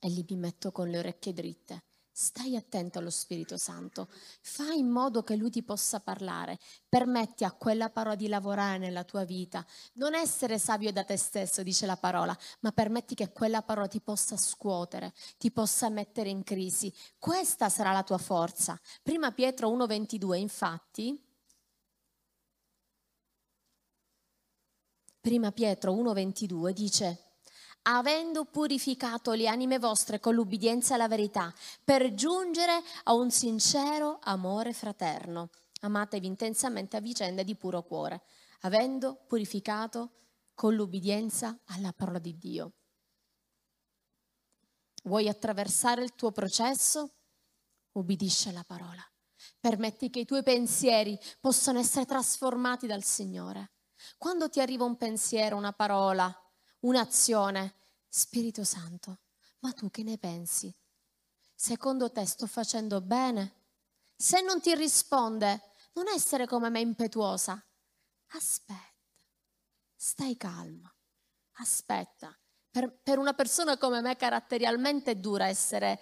E 0.00 0.08
lì 0.08 0.24
mi 0.28 0.36
metto 0.36 0.70
con 0.70 0.88
le 0.88 0.98
orecchie 0.98 1.32
dritte. 1.32 1.87
Stai 2.20 2.56
attento 2.56 2.98
allo 2.98 3.10
Spirito 3.10 3.56
Santo, 3.56 4.08
fai 4.40 4.80
in 4.80 4.88
modo 4.88 5.22
che 5.22 5.36
Lui 5.36 5.50
ti 5.50 5.62
possa 5.62 6.00
parlare, 6.00 6.58
permetti 6.88 7.44
a 7.44 7.52
quella 7.52 7.90
parola 7.90 8.16
di 8.16 8.26
lavorare 8.26 8.76
nella 8.78 9.04
tua 9.04 9.22
vita, 9.22 9.64
non 9.92 10.16
essere 10.16 10.58
savio 10.58 10.90
da 10.90 11.04
te 11.04 11.16
stesso, 11.16 11.62
dice 11.62 11.86
la 11.86 11.96
parola, 11.96 12.36
ma 12.58 12.72
permetti 12.72 13.14
che 13.14 13.30
quella 13.30 13.62
parola 13.62 13.86
ti 13.86 14.00
possa 14.00 14.36
scuotere, 14.36 15.14
ti 15.38 15.52
possa 15.52 15.90
mettere 15.90 16.28
in 16.28 16.42
crisi. 16.42 16.92
Questa 17.20 17.68
sarà 17.68 17.92
la 17.92 18.02
tua 18.02 18.18
forza. 18.18 18.76
Prima 19.00 19.30
Pietro 19.30 19.70
1,22, 19.70 20.34
infatti, 20.38 21.24
Prima 25.20 25.52
Pietro 25.52 25.92
1,22 25.92 26.70
dice, 26.70 27.27
avendo 27.96 28.44
purificato 28.44 29.32
le 29.32 29.48
anime 29.48 29.78
vostre 29.78 30.20
con 30.20 30.34
l'ubbidienza 30.34 30.94
alla 30.94 31.08
verità, 31.08 31.52
per 31.82 32.14
giungere 32.14 32.82
a 33.04 33.14
un 33.14 33.30
sincero 33.30 34.18
amore 34.22 34.72
fraterno. 34.72 35.50
Amatevi 35.80 36.26
intensamente 36.26 36.96
a 36.96 37.00
vicenda 37.00 37.42
di 37.42 37.56
puro 37.56 37.82
cuore, 37.82 38.22
avendo 38.60 39.24
purificato 39.26 40.12
con 40.54 40.74
l'ubbidienza 40.74 41.58
alla 41.66 41.92
parola 41.92 42.18
di 42.18 42.36
Dio. 42.36 42.72
Vuoi 45.04 45.28
attraversare 45.28 46.02
il 46.02 46.14
tuo 46.14 46.32
processo? 46.32 47.14
Ubbidisci 47.92 48.48
alla 48.48 48.64
parola. 48.64 49.02
Permetti 49.60 50.10
che 50.10 50.20
i 50.20 50.24
tuoi 50.24 50.42
pensieri 50.42 51.18
possano 51.40 51.78
essere 51.78 52.04
trasformati 52.04 52.86
dal 52.86 53.04
Signore. 53.04 53.72
Quando 54.18 54.48
ti 54.48 54.60
arriva 54.60 54.84
un 54.84 54.96
pensiero, 54.96 55.56
una 55.56 55.72
parola, 55.72 56.32
un'azione, 56.80 57.74
Spirito 58.08 58.64
Santo, 58.64 59.18
ma 59.60 59.72
tu 59.72 59.90
che 59.90 60.02
ne 60.02 60.18
pensi? 60.18 60.74
Secondo 61.54 62.10
te 62.12 62.24
sto 62.24 62.46
facendo 62.46 63.00
bene? 63.00 63.54
Se 64.14 64.40
non 64.40 64.60
ti 64.60 64.74
risponde, 64.74 65.72
non 65.94 66.08
essere 66.08 66.46
come 66.46 66.70
me 66.70 66.80
impetuosa. 66.80 67.60
Aspetta, 68.28 68.94
stai 69.94 70.36
calma, 70.36 70.92
aspetta. 71.54 72.36
Per, 72.70 73.00
per 73.02 73.18
una 73.18 73.32
persona 73.34 73.76
come 73.76 74.00
me 74.00 74.16
caratterialmente 74.16 75.12
è 75.12 75.16
dura 75.16 75.46
essere 75.46 76.00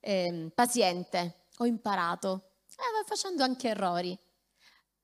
eh, 0.00 0.50
paziente. 0.54 1.46
Ho 1.58 1.66
imparato, 1.66 2.56
eh, 2.66 3.04
facendo 3.06 3.42
anche 3.42 3.68
errori. 3.68 4.18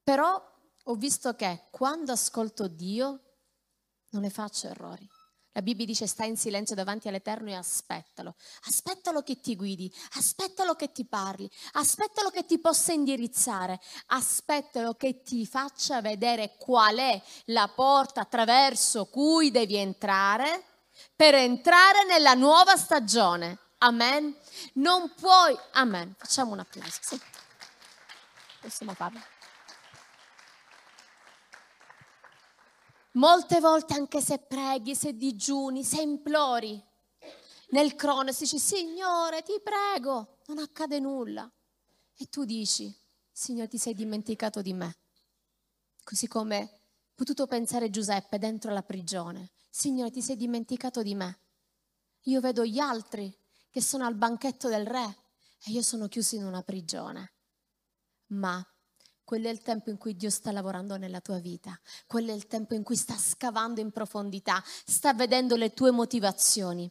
Però 0.03 0.53
ho 0.85 0.95
visto 0.97 1.35
che 1.35 1.69
quando 1.71 2.13
ascolto 2.13 2.69
Dio 2.69 3.21
non 4.11 4.23
ne 4.23 4.31
faccio 4.31 4.69
errori. 4.69 5.09
La 5.57 5.63
Bibbia 5.63 5.87
dice 5.87 6.09
stai 6.09 6.31
in 6.31 6.37
silenzio 6.37 6.75
davanti 6.75 7.07
all'Eterno 7.07 7.49
e 7.49 7.55
aspettalo. 7.55 8.35
Aspettalo 8.65 9.23
che 9.23 9.41
ti 9.41 9.55
guidi, 9.55 9.93
aspettalo 10.15 10.75
che 10.75 10.91
ti 10.91 11.05
parli, 11.05 11.49
aspettalo 11.75 12.31
che 12.31 12.45
ti 12.45 12.59
possa 12.59 12.91
indirizzare, 12.91 13.81
aspettalo 14.07 14.95
che 14.95 15.23
ti 15.23 15.47
faccia 15.47 16.01
vedere 16.01 16.57
qual 16.59 16.97
è 16.97 17.23
la 17.47 17.69
porta 17.69 18.23
attraverso 18.23 19.07
cui 19.07 19.53
devi 19.53 19.77
entrare 19.77 20.65
per 21.15 21.37
entrare 21.37 22.05
nella 22.05 22.35
nuova 22.35 22.77
stagione. 22.77 23.59
Amen. 23.79 24.37
Non 24.75 25.13
puoi, 25.15 25.57
amen. 25.75 26.17
Facciamo 26.19 26.51
un 26.51 26.59
applauso. 26.59 26.99
Sì. 27.01 27.21
Possiamo 28.61 28.93
farlo. 28.95 29.34
Molte 33.15 33.61
volte 33.61 33.95
anche 33.95 34.21
se 34.21 34.39
preghi, 34.39 34.95
se 34.95 35.17
digiuni, 35.17 35.85
se 35.85 36.03
implori, 36.03 36.83
nel 37.75 37.97
cronos 37.97 38.39
dici 38.39 38.59
Signore 38.59 39.43
ti 39.43 39.61
prego, 39.63 40.39
non 40.47 40.59
accade 40.59 41.01
nulla. 41.01 41.51
E 42.17 42.29
tu 42.29 42.45
dici 42.45 42.95
Signore 43.33 43.69
ti 43.69 43.79
sei 43.79 43.95
dimenticato 43.95 44.63
di 44.63 44.73
me. 44.73 44.97
Così 46.05 46.29
come 46.29 46.81
potuto 47.15 47.47
pensare 47.47 47.91
Giuseppe 47.91 48.39
dentro 48.39 48.73
la 48.73 48.83
prigione. 48.83 49.51
Signore 49.71 50.13
ti 50.13 50.23
sei 50.23 50.37
dimenticato 50.37 51.03
di 51.03 51.17
me. 51.17 51.41
Io 52.27 52.41
vedo 52.41 52.65
gli 52.65 52.79
altri 52.79 53.37
che 53.71 53.81
sono 53.83 54.07
al 54.07 54.15
banchetto 54.15 54.69
del 54.69 54.87
re 54.87 55.17
e 55.65 55.73
io 55.73 55.83
sono 55.83 56.07
chiuso 56.07 56.37
in 56.37 56.45
una 56.45 56.63
prigione. 56.63 57.33
Ma 58.27 58.65
quello 59.25 59.49
è 59.49 59.51
il 59.51 59.63
tempo 59.63 59.91
in 59.91 59.97
cui 59.97 60.15
Dio 60.15 60.31
sta 60.31 60.53
lavorando 60.53 60.97
nella 60.97 61.21
tua 61.21 61.39
vita, 61.39 61.79
quello 62.07 62.31
è 62.31 62.35
il 62.35 62.47
tempo 62.47 62.75
in 62.75 62.83
cui 62.83 62.97
sta 62.97 63.17
scavando 63.17 63.81
in 63.81 63.91
profondità, 63.91 64.63
sta 64.85 65.15
vedendo 65.15 65.57
le 65.57 65.73
tue 65.73 65.91
motivazioni. 65.91 66.91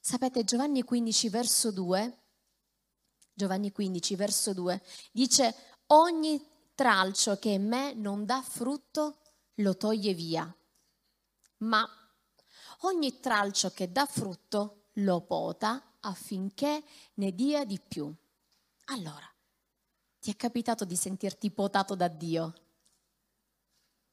Sapete, 0.00 0.44
Giovanni 0.44 0.82
15, 0.82 1.28
verso 1.28 1.70
2, 1.70 2.18
Giovanni 3.34 3.72
15, 3.72 4.16
verso 4.16 4.52
2, 4.52 4.82
dice 5.12 5.54
ogni 5.88 6.44
tralcio 6.74 7.38
che 7.38 7.50
in 7.50 7.66
me 7.66 7.92
non 7.94 8.24
dà 8.24 8.42
frutto 8.42 9.18
lo 9.56 9.76
toglie 9.76 10.14
via, 10.14 10.56
ma 11.58 11.88
ogni 12.80 13.20
tralcio 13.20 13.70
che 13.70 13.90
dà 13.90 14.06
frutto 14.06 14.88
lo 14.94 15.20
pota 15.22 15.96
affinché 16.00 16.82
ne 17.14 17.34
dia 17.34 17.64
di 17.64 17.80
più. 17.80 18.12
Allora, 18.86 19.31
ti 20.22 20.30
è 20.30 20.36
capitato 20.36 20.84
di 20.84 20.94
sentirti 20.94 21.50
potato 21.50 21.96
da 21.96 22.06
Dio? 22.06 22.54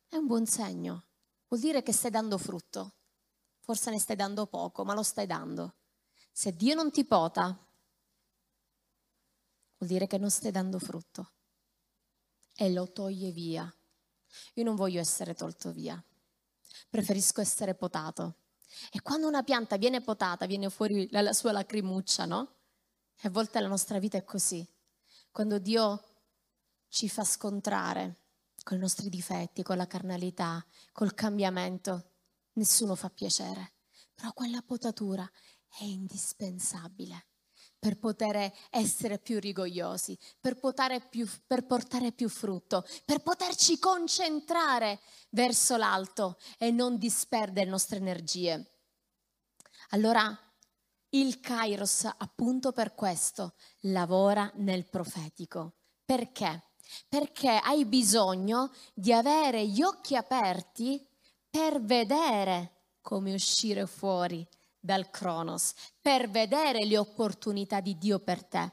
È 0.08 0.15
un 0.15 0.26
buon 0.26 0.48
segno. 0.48 1.04
Vuol 1.48 1.62
dire 1.62 1.84
che 1.84 1.93
stai 1.93 2.10
dando 2.10 2.39
frutto. 2.39 2.93
Forse 3.60 3.91
ne 3.91 4.00
stai 4.00 4.15
dando 4.15 4.48
poco, 4.48 4.84
ma 4.84 4.95
lo 4.95 5.04
stai 5.04 5.28
dando. 5.28 5.76
Se 6.32 6.56
Dio 6.56 6.74
non 6.74 6.89
ti 6.89 7.06
pota, 7.06 7.43
vuol 9.78 9.88
dire 9.89 10.08
che 10.08 10.17
non 10.17 10.32
stai 10.32 10.50
dando 10.50 10.80
frutto. 10.80 11.32
E 12.56 12.74
lo 12.74 12.91
toglie 12.91 13.30
via. 13.30 13.72
Io 14.56 14.63
non 14.63 14.74
voglio 14.74 15.00
essere 15.00 15.36
tolto 15.36 15.72
via. 15.72 16.04
Preferisco 16.89 17.39
essere 17.39 17.76
potato. 17.76 18.38
E 18.91 19.00
quando 19.04 19.28
una 19.28 19.43
pianta 19.43 19.78
viene 19.78 20.02
potata, 20.02 20.48
viene 20.48 20.72
fuori 20.72 21.08
la 21.12 21.34
sua 21.34 21.52
lacrimuccia, 21.52 22.26
no? 22.26 22.56
E 23.22 23.28
a 23.28 23.30
volte 23.30 23.60
la 23.60 23.67
nostra 23.67 24.00
vita 24.00 24.17
è 24.17 24.24
così 24.24 24.67
quando 25.32 25.60
Dio 25.60 26.04
ci 26.89 27.08
fa 27.08 27.24
scontrare 27.24 28.18
con 28.63 28.78
i 28.78 28.82
nostri 28.82 29.10
difetti, 29.10 29.63
con 29.63 29.78
la 29.78 29.88
carnalità, 29.88 30.63
col 30.92 31.13
cambiamento, 31.13 32.12
nessuno 32.54 32.96
fa 32.96 33.10
piacere. 33.10 33.74
Però 34.13 34.34
quella 34.34 34.62
potatura 34.62 35.30
è 35.80 35.84
indispensabile 35.84 37.28
per 37.80 37.98
poter 37.98 38.52
essere 38.70 39.20
più 39.20 39.39
rigogliosi, 39.39 40.18
per, 40.39 40.60
più, 41.10 41.28
per 41.48 41.65
portare 41.65 42.12
più 42.12 42.28
frutto, 42.28 42.86
per 43.06 43.22
poterci 43.22 43.80
concentrare 43.80 45.00
verso 45.30 45.78
l'alto 45.78 46.38
e 46.58 46.72
non 46.72 46.98
disperdere 46.98 47.65
le 47.65 47.72
nostre 47.72 47.98
energie. 47.98 48.72
Allora, 49.92 50.38
il 51.12 51.39
Kairos, 51.39 52.06
appunto 52.06 52.72
per 52.72 52.93
questo, 52.93 53.56
lavora 53.82 54.52
nel 54.56 54.88
profetico. 54.88 55.78
Perché? 56.06 56.72
Perché 57.08 57.50
hai 57.50 57.86
bisogno 57.86 58.72
di 58.93 59.13
avere 59.13 59.67
gli 59.67 59.82
occhi 59.82 60.15
aperti 60.15 61.06
per 61.50 61.82
vedere 61.82 62.98
come 63.02 63.34
uscire 63.34 63.88
fuori 63.88 64.48
dal 64.80 65.10
Cronos, 65.10 65.74
per 66.00 66.30
vedere 66.30 66.86
le 66.86 66.98
opportunità 66.98 67.80
di 67.80 67.98
Dio 67.98 68.19
per 68.19 68.45
te. 68.45 68.72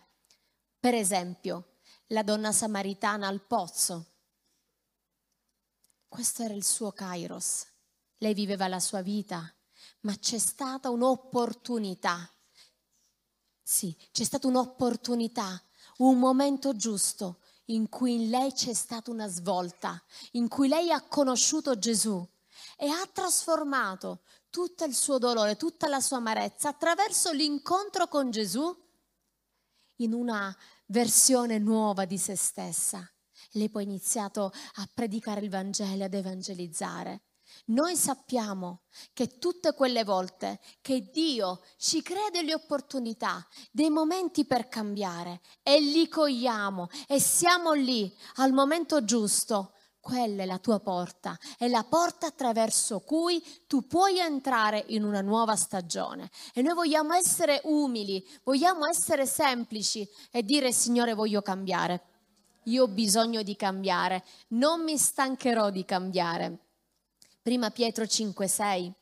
Per 0.78 0.94
esempio, 0.94 1.78
la 2.08 2.22
donna 2.22 2.52
samaritana 2.52 3.26
al 3.26 3.42
pozzo. 3.42 4.12
Questo 6.06 6.42
era 6.42 6.54
il 6.54 6.64
suo 6.64 6.92
Kairos. 6.92 7.66
Lei 8.18 8.34
viveva 8.34 8.68
la 8.68 8.80
sua 8.80 9.02
vita, 9.02 9.52
ma 10.06 10.16
c'è 10.16 10.38
stata 10.38 10.88
un'opportunità. 10.88 12.30
Sì, 13.60 13.94
c'è 14.12 14.22
stata 14.22 14.46
un'opportunità, 14.46 15.60
un 15.98 16.16
momento 16.20 16.76
giusto 16.76 17.40
in 17.66 17.88
cui 17.88 18.14
in 18.14 18.30
lei 18.30 18.52
c'è 18.52 18.72
stata 18.72 19.10
una 19.10 19.26
svolta, 19.26 20.00
in 20.32 20.46
cui 20.46 20.68
lei 20.68 20.92
ha 20.92 21.02
conosciuto 21.02 21.76
Gesù 21.76 22.24
e 22.78 22.88
ha 22.88 23.04
trasformato 23.12 24.20
tutto 24.48 24.84
il 24.84 24.94
suo 24.94 25.18
dolore, 25.18 25.56
tutta 25.56 25.88
la 25.88 26.00
sua 26.00 26.18
amarezza 26.18 26.68
attraverso 26.68 27.32
l'incontro 27.32 28.06
con 28.06 28.30
Gesù 28.30 28.64
in 29.96 30.12
una 30.12 30.56
versione 30.86 31.58
nuova 31.58 32.04
di 32.04 32.16
se 32.16 32.36
stessa. 32.36 33.10
Lei 33.52 33.68
poi 33.68 33.82
ha 33.82 33.86
iniziato 33.86 34.52
a 34.74 34.88
predicare 34.94 35.40
il 35.40 35.50
Vangelo, 35.50 36.04
ad 36.04 36.14
evangelizzare. 36.14 37.22
Noi 37.68 37.96
sappiamo 37.96 38.82
che 39.12 39.38
tutte 39.38 39.74
quelle 39.74 40.04
volte 40.04 40.60
che 40.80 41.10
Dio 41.10 41.62
ci 41.78 42.00
crea 42.00 42.30
delle 42.30 42.54
opportunità, 42.54 43.44
dei 43.72 43.90
momenti 43.90 44.44
per 44.44 44.68
cambiare 44.68 45.40
e 45.64 45.80
li 45.80 46.06
cogliamo 46.06 46.88
e 47.08 47.18
siamo 47.18 47.72
lì 47.72 48.14
al 48.36 48.52
momento 48.52 49.04
giusto, 49.04 49.72
quella 49.98 50.44
è 50.44 50.46
la 50.46 50.58
tua 50.58 50.78
porta, 50.78 51.36
è 51.58 51.66
la 51.66 51.82
porta 51.82 52.28
attraverso 52.28 53.00
cui 53.00 53.44
tu 53.66 53.88
puoi 53.88 54.20
entrare 54.20 54.84
in 54.88 55.02
una 55.02 55.20
nuova 55.20 55.56
stagione. 55.56 56.30
E 56.54 56.62
noi 56.62 56.74
vogliamo 56.74 57.14
essere 57.14 57.60
umili, 57.64 58.24
vogliamo 58.44 58.86
essere 58.86 59.26
semplici 59.26 60.08
e 60.30 60.44
dire 60.44 60.70
Signore 60.70 61.14
voglio 61.14 61.42
cambiare. 61.42 62.02
Io 62.66 62.84
ho 62.84 62.88
bisogno 62.88 63.42
di 63.42 63.56
cambiare, 63.56 64.22
non 64.50 64.84
mi 64.84 64.96
stancherò 64.96 65.70
di 65.70 65.84
cambiare. 65.84 66.65
Prima 67.46 67.70
Pietro 67.70 68.02
5,6. 68.02 68.92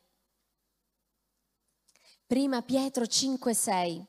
Prima 2.27 2.61
Pietro 2.61 3.05
5,6. 3.05 4.05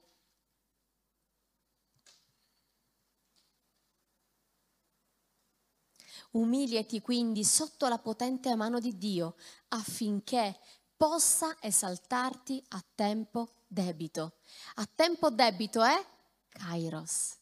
Umiliati 6.32 7.00
quindi 7.00 7.46
sotto 7.46 7.88
la 7.88 7.98
potente 7.98 8.54
mano 8.58 8.82
di 8.82 8.98
Dio 8.98 9.38
affinché 9.70 10.60
possa 10.98 11.56
esaltarti 11.62 12.62
a 12.72 12.84
tempo 12.94 13.64
debito. 13.68 14.40
A 14.74 14.86
tempo 14.86 15.30
debito 15.30 15.82
è 15.82 16.06
Kairos. 16.50 17.38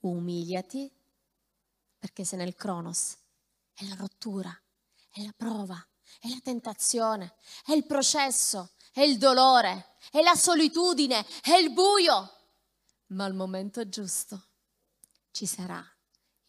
Umiliati 0.00 0.92
perché 1.98 2.24
sei 2.24 2.36
nel 2.36 2.54
Cronos. 2.54 3.16
È 3.72 3.86
la 3.86 3.94
rottura, 3.94 4.54
è 5.10 5.22
la 5.22 5.34
prova, 5.36 5.84
è 6.20 6.28
la 6.28 6.40
tentazione, 6.42 7.34
è 7.64 7.72
il 7.72 7.86
processo, 7.86 8.72
è 8.92 9.00
il 9.00 9.18
dolore, 9.18 9.96
è 10.10 10.22
la 10.22 10.34
solitudine, 10.34 11.24
è 11.42 11.54
il 11.54 11.72
buio. 11.72 12.36
Ma 13.08 13.24
al 13.24 13.34
momento 13.34 13.88
giusto 13.88 14.48
ci 15.30 15.46
sarà 15.46 15.84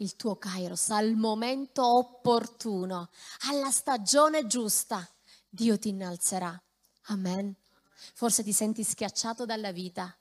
il 0.02 0.16
tuo 0.16 0.36
Kairos 0.38 0.90
al 0.90 1.14
momento 1.14 1.86
opportuno, 1.98 3.10
alla 3.50 3.70
stagione 3.70 4.48
giusta, 4.48 5.08
Dio 5.48 5.78
ti 5.78 5.90
innalzerà. 5.90 6.60
Amen. 7.06 7.56
Forse 8.14 8.44
ti 8.44 8.52
senti 8.52 8.84
schiacciato 8.84 9.46
dalla 9.46 9.72
vita 9.72 10.16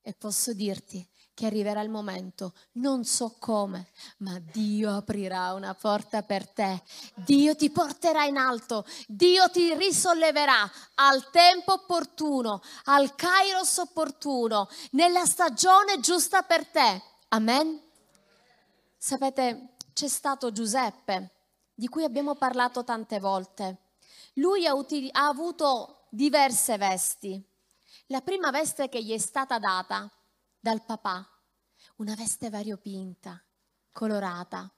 e 0.00 0.14
posso 0.14 0.54
dirti 0.54 1.06
che 1.38 1.46
arriverà 1.46 1.82
il 1.82 1.88
momento, 1.88 2.52
non 2.72 3.04
so 3.04 3.36
come, 3.38 3.90
ma 4.18 4.40
Dio 4.40 4.96
aprirà 4.96 5.52
una 5.52 5.72
porta 5.72 6.22
per 6.22 6.48
te. 6.48 6.82
Dio 7.14 7.54
ti 7.54 7.70
porterà 7.70 8.24
in 8.24 8.36
alto, 8.36 8.84
Dio 9.06 9.48
ti 9.48 9.72
risolleverà 9.74 10.68
al 10.96 11.30
tempo 11.30 11.74
opportuno, 11.74 12.60
al 12.86 13.14
Kairos 13.14 13.76
opportuno, 13.76 14.68
nella 14.90 15.24
stagione 15.26 16.00
giusta 16.00 16.42
per 16.42 16.66
te. 16.66 17.00
Amen. 17.28 17.80
Sapete, 18.96 19.74
c'è 19.92 20.08
stato 20.08 20.50
Giuseppe, 20.50 21.30
di 21.72 21.86
cui 21.86 22.02
abbiamo 22.02 22.34
parlato 22.34 22.82
tante 22.82 23.20
volte. 23.20 23.76
Lui 24.34 24.66
ha, 24.66 24.74
util- 24.74 25.10
ha 25.12 25.28
avuto 25.28 26.06
diverse 26.08 26.76
vesti. 26.78 27.40
La 28.06 28.22
prima 28.22 28.50
veste 28.50 28.88
che 28.88 29.00
gli 29.00 29.12
è 29.12 29.18
stata 29.18 29.60
data 29.60 30.10
dal 30.60 30.84
papà, 30.84 31.26
una 31.96 32.14
veste 32.14 32.50
variopinta, 32.50 33.42
colorata. 33.92 34.72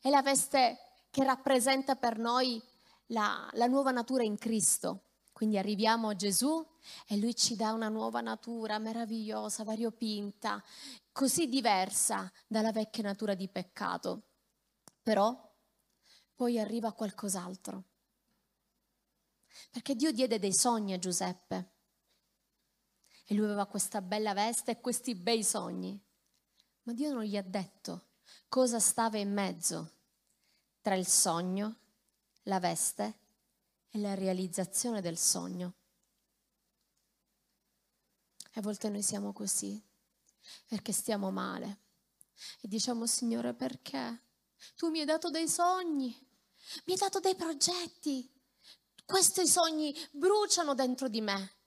È 0.00 0.08
la 0.10 0.22
veste 0.22 0.78
che 1.10 1.24
rappresenta 1.24 1.96
per 1.96 2.18
noi 2.18 2.62
la, 3.06 3.48
la 3.52 3.66
nuova 3.66 3.90
natura 3.90 4.22
in 4.22 4.36
Cristo. 4.36 5.04
Quindi 5.32 5.56
arriviamo 5.56 6.08
a 6.08 6.16
Gesù 6.16 6.66
e 7.06 7.16
lui 7.16 7.34
ci 7.34 7.54
dà 7.54 7.72
una 7.72 7.88
nuova 7.88 8.20
natura 8.20 8.78
meravigliosa, 8.78 9.62
variopinta, 9.62 10.62
così 11.12 11.48
diversa 11.48 12.30
dalla 12.46 12.72
vecchia 12.72 13.04
natura 13.04 13.34
di 13.34 13.48
peccato. 13.48 14.22
Però 15.00 15.48
poi 16.34 16.58
arriva 16.58 16.92
qualcos'altro. 16.92 17.84
Perché 19.70 19.94
Dio 19.94 20.10
diede 20.10 20.38
dei 20.38 20.52
sogni 20.52 20.92
a 20.92 20.98
Giuseppe. 20.98 21.77
E 23.30 23.34
lui 23.34 23.44
aveva 23.44 23.66
questa 23.66 24.00
bella 24.00 24.32
veste 24.32 24.70
e 24.70 24.80
questi 24.80 25.14
bei 25.14 25.44
sogni. 25.44 26.02
Ma 26.84 26.94
Dio 26.94 27.12
non 27.12 27.24
gli 27.24 27.36
ha 27.36 27.42
detto 27.42 28.06
cosa 28.48 28.80
stava 28.80 29.18
in 29.18 29.30
mezzo 29.30 29.96
tra 30.80 30.94
il 30.94 31.06
sogno, 31.06 31.76
la 32.44 32.58
veste 32.58 33.18
e 33.90 33.98
la 33.98 34.14
realizzazione 34.14 35.02
del 35.02 35.18
sogno. 35.18 35.74
E 38.50 38.58
a 38.58 38.62
volte 38.62 38.88
noi 38.88 39.02
siamo 39.02 39.34
così 39.34 39.78
perché 40.66 40.92
stiamo 40.92 41.30
male. 41.30 41.80
E 42.62 42.68
diciamo, 42.68 43.06
Signore, 43.06 43.52
perché? 43.52 44.22
Tu 44.74 44.88
mi 44.88 45.00
hai 45.00 45.04
dato 45.04 45.28
dei 45.28 45.48
sogni, 45.48 46.16
mi 46.86 46.92
hai 46.94 46.98
dato 46.98 47.20
dei 47.20 47.34
progetti. 47.34 48.32
Questi 49.04 49.46
sogni 49.46 49.94
bruciano 50.12 50.74
dentro 50.74 51.08
di 51.08 51.20
me, 51.20 51.57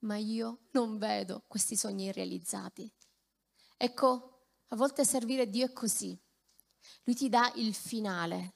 ma 0.00 0.16
io 0.16 0.66
non 0.72 0.98
vedo 0.98 1.44
questi 1.46 1.76
sogni 1.76 2.12
realizzati. 2.12 2.90
Ecco, 3.76 4.48
a 4.68 4.76
volte 4.76 5.04
servire 5.04 5.48
Dio 5.48 5.66
è 5.66 5.72
così. 5.72 6.18
Lui 7.04 7.14
ti 7.14 7.28
dà 7.28 7.52
il 7.56 7.74
finale 7.74 8.54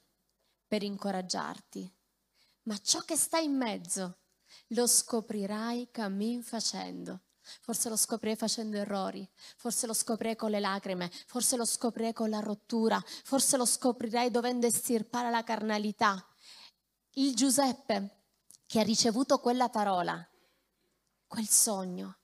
per 0.67 0.83
incoraggiarti, 0.83 1.93
ma 2.63 2.77
ciò 2.77 3.01
che 3.01 3.15
sta 3.15 3.39
in 3.39 3.55
mezzo 3.55 4.19
lo 4.67 4.87
scoprirai 4.87 5.89
cammin 5.91 6.43
facendo. 6.43 7.21
Forse 7.61 7.89
lo 7.89 7.97
scoprirei 7.97 8.35
facendo 8.35 8.77
errori, 8.77 9.27
forse 9.57 9.87
lo 9.87 9.93
scoprirei 9.93 10.35
con 10.35 10.51
le 10.51 10.59
lacrime, 10.59 11.11
forse 11.25 11.57
lo 11.57 11.65
scoprirei 11.65 12.13
con 12.13 12.29
la 12.29 12.39
rottura, 12.39 13.03
forse 13.23 13.57
lo 13.57 13.65
scoprirei 13.65 14.29
dovendo 14.29 14.67
estirpare 14.67 15.31
la 15.31 15.43
carnalità. 15.43 16.23
Il 17.15 17.35
Giuseppe 17.35 18.25
che 18.67 18.79
ha 18.79 18.83
ricevuto 18.83 19.39
quella 19.39 19.69
parola, 19.69 20.25
quel 21.31 21.47
sogno 21.47 22.17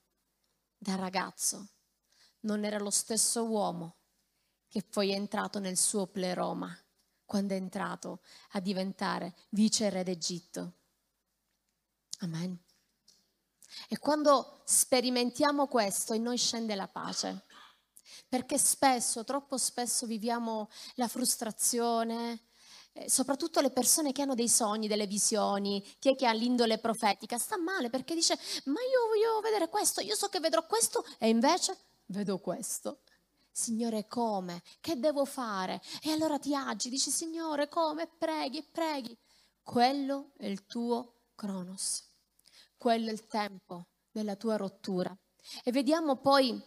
da 0.76 0.94
ragazzo, 0.94 1.70
non 2.40 2.62
era 2.62 2.78
lo 2.78 2.90
stesso 2.90 3.46
uomo 3.46 3.96
che 4.68 4.82
poi 4.82 5.12
è 5.12 5.14
entrato 5.14 5.58
nel 5.60 5.78
suo 5.78 6.08
pleroma 6.08 6.78
quando 7.24 7.54
è 7.54 7.56
entrato 7.56 8.20
a 8.50 8.60
diventare 8.60 9.34
vice 9.48 9.88
re 9.88 10.02
d'Egitto. 10.02 10.74
Amen. 12.18 12.62
E 13.88 13.98
quando 13.98 14.60
sperimentiamo 14.66 15.68
questo 15.68 16.12
in 16.12 16.24
noi 16.24 16.36
scende 16.36 16.74
la 16.74 16.88
pace, 16.88 17.46
perché 18.28 18.58
spesso, 18.58 19.24
troppo 19.24 19.56
spesso 19.56 20.04
viviamo 20.04 20.68
la 20.96 21.08
frustrazione, 21.08 22.47
soprattutto 23.06 23.60
le 23.60 23.70
persone 23.70 24.12
che 24.12 24.22
hanno 24.22 24.34
dei 24.34 24.48
sogni, 24.48 24.88
delle 24.88 25.06
visioni, 25.06 25.84
chi 25.98 26.10
è 26.10 26.16
che 26.16 26.26
ha 26.26 26.32
l'indole 26.32 26.78
profetica, 26.78 27.38
sta 27.38 27.58
male 27.58 27.90
perché 27.90 28.14
dice, 28.14 28.38
ma 28.64 28.80
io 28.80 29.06
voglio 29.08 29.40
vedere 29.40 29.68
questo, 29.68 30.00
io 30.00 30.14
so 30.14 30.28
che 30.28 30.40
vedrò 30.40 30.66
questo 30.66 31.04
e 31.18 31.28
invece 31.28 31.76
vedo 32.06 32.38
questo. 32.38 33.00
Signore, 33.50 34.06
come? 34.06 34.62
Che 34.80 34.98
devo 34.98 35.24
fare? 35.24 35.82
E 36.02 36.12
allora 36.12 36.38
ti 36.38 36.54
agi, 36.54 36.88
dici, 36.88 37.10
Signore, 37.10 37.68
come? 37.68 38.06
Preghi, 38.06 38.62
preghi. 38.62 39.16
Quello 39.62 40.30
è 40.36 40.46
il 40.46 40.64
tuo 40.64 41.14
cronos. 41.34 42.04
Quello 42.76 43.08
è 43.08 43.12
il 43.12 43.26
tempo 43.26 43.86
della 44.12 44.36
tua 44.36 44.56
rottura. 44.56 45.16
E 45.64 45.72
vediamo 45.72 46.16
poi 46.16 46.60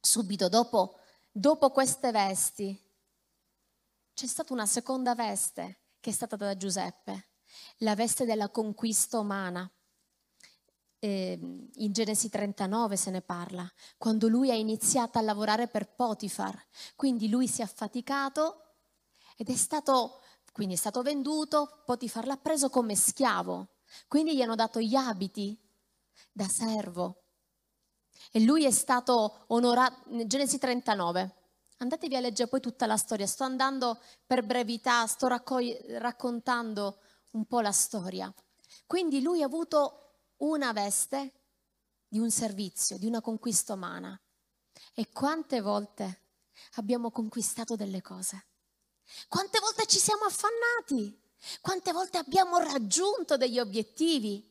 subito 0.00 0.48
dopo, 0.48 0.98
dopo 1.32 1.70
queste 1.70 2.12
vesti, 2.12 2.87
c'è 4.18 4.26
stata 4.26 4.52
una 4.52 4.66
seconda 4.66 5.14
veste 5.14 5.82
che 6.00 6.10
è 6.10 6.12
stata 6.12 6.34
da 6.34 6.56
Giuseppe, 6.56 7.28
la 7.78 7.94
veste 7.94 8.24
della 8.24 8.48
conquista 8.48 9.20
umana. 9.20 9.70
Eh, 10.98 11.38
in 11.74 11.92
Genesi 11.92 12.28
39 12.28 12.96
se 12.96 13.12
ne 13.12 13.20
parla, 13.20 13.72
quando 13.96 14.26
lui 14.26 14.50
ha 14.50 14.56
iniziato 14.56 15.18
a 15.18 15.20
lavorare 15.20 15.68
per 15.68 15.94
Potifar, 15.94 16.60
quindi 16.96 17.28
lui 17.28 17.46
si 17.46 17.60
è 17.60 17.64
affaticato 17.64 18.72
ed 19.36 19.50
è 19.50 19.54
stato, 19.54 20.20
quindi 20.50 20.74
è 20.74 20.78
stato 20.78 21.02
venduto, 21.02 21.84
Potifar 21.86 22.26
l'ha 22.26 22.38
preso 22.38 22.70
come 22.70 22.96
schiavo, 22.96 23.68
quindi 24.08 24.34
gli 24.34 24.42
hanno 24.42 24.56
dato 24.56 24.80
gli 24.80 24.96
abiti 24.96 25.56
da 26.32 26.48
servo. 26.48 27.22
E 28.32 28.40
lui 28.40 28.64
è 28.64 28.72
stato 28.72 29.44
onorato, 29.46 30.26
Genesi 30.26 30.58
39, 30.58 31.37
Andatevi 31.78 32.16
a 32.16 32.20
leggere 32.20 32.48
poi 32.48 32.60
tutta 32.60 32.86
la 32.86 32.96
storia. 32.96 33.26
Sto 33.26 33.44
andando 33.44 34.00
per 34.26 34.44
brevità, 34.44 35.06
sto 35.06 35.28
raccogli- 35.28 35.78
raccontando 35.98 37.00
un 37.30 37.46
po' 37.46 37.60
la 37.60 37.72
storia. 37.72 38.32
Quindi 38.86 39.22
lui 39.22 39.42
ha 39.42 39.46
avuto 39.46 40.32
una 40.38 40.72
veste 40.72 41.32
di 42.08 42.18
un 42.18 42.30
servizio, 42.30 42.98
di 42.98 43.06
una 43.06 43.20
conquista 43.20 43.74
umana. 43.74 44.20
E 44.94 45.08
quante 45.12 45.60
volte 45.60 46.22
abbiamo 46.74 47.10
conquistato 47.10 47.76
delle 47.76 48.02
cose? 48.02 48.46
Quante 49.28 49.58
volte 49.60 49.86
ci 49.86 49.98
siamo 49.98 50.24
affannati? 50.24 51.16
Quante 51.60 51.92
volte 51.92 52.18
abbiamo 52.18 52.58
raggiunto 52.58 53.36
degli 53.36 53.58
obiettivi? 53.58 54.44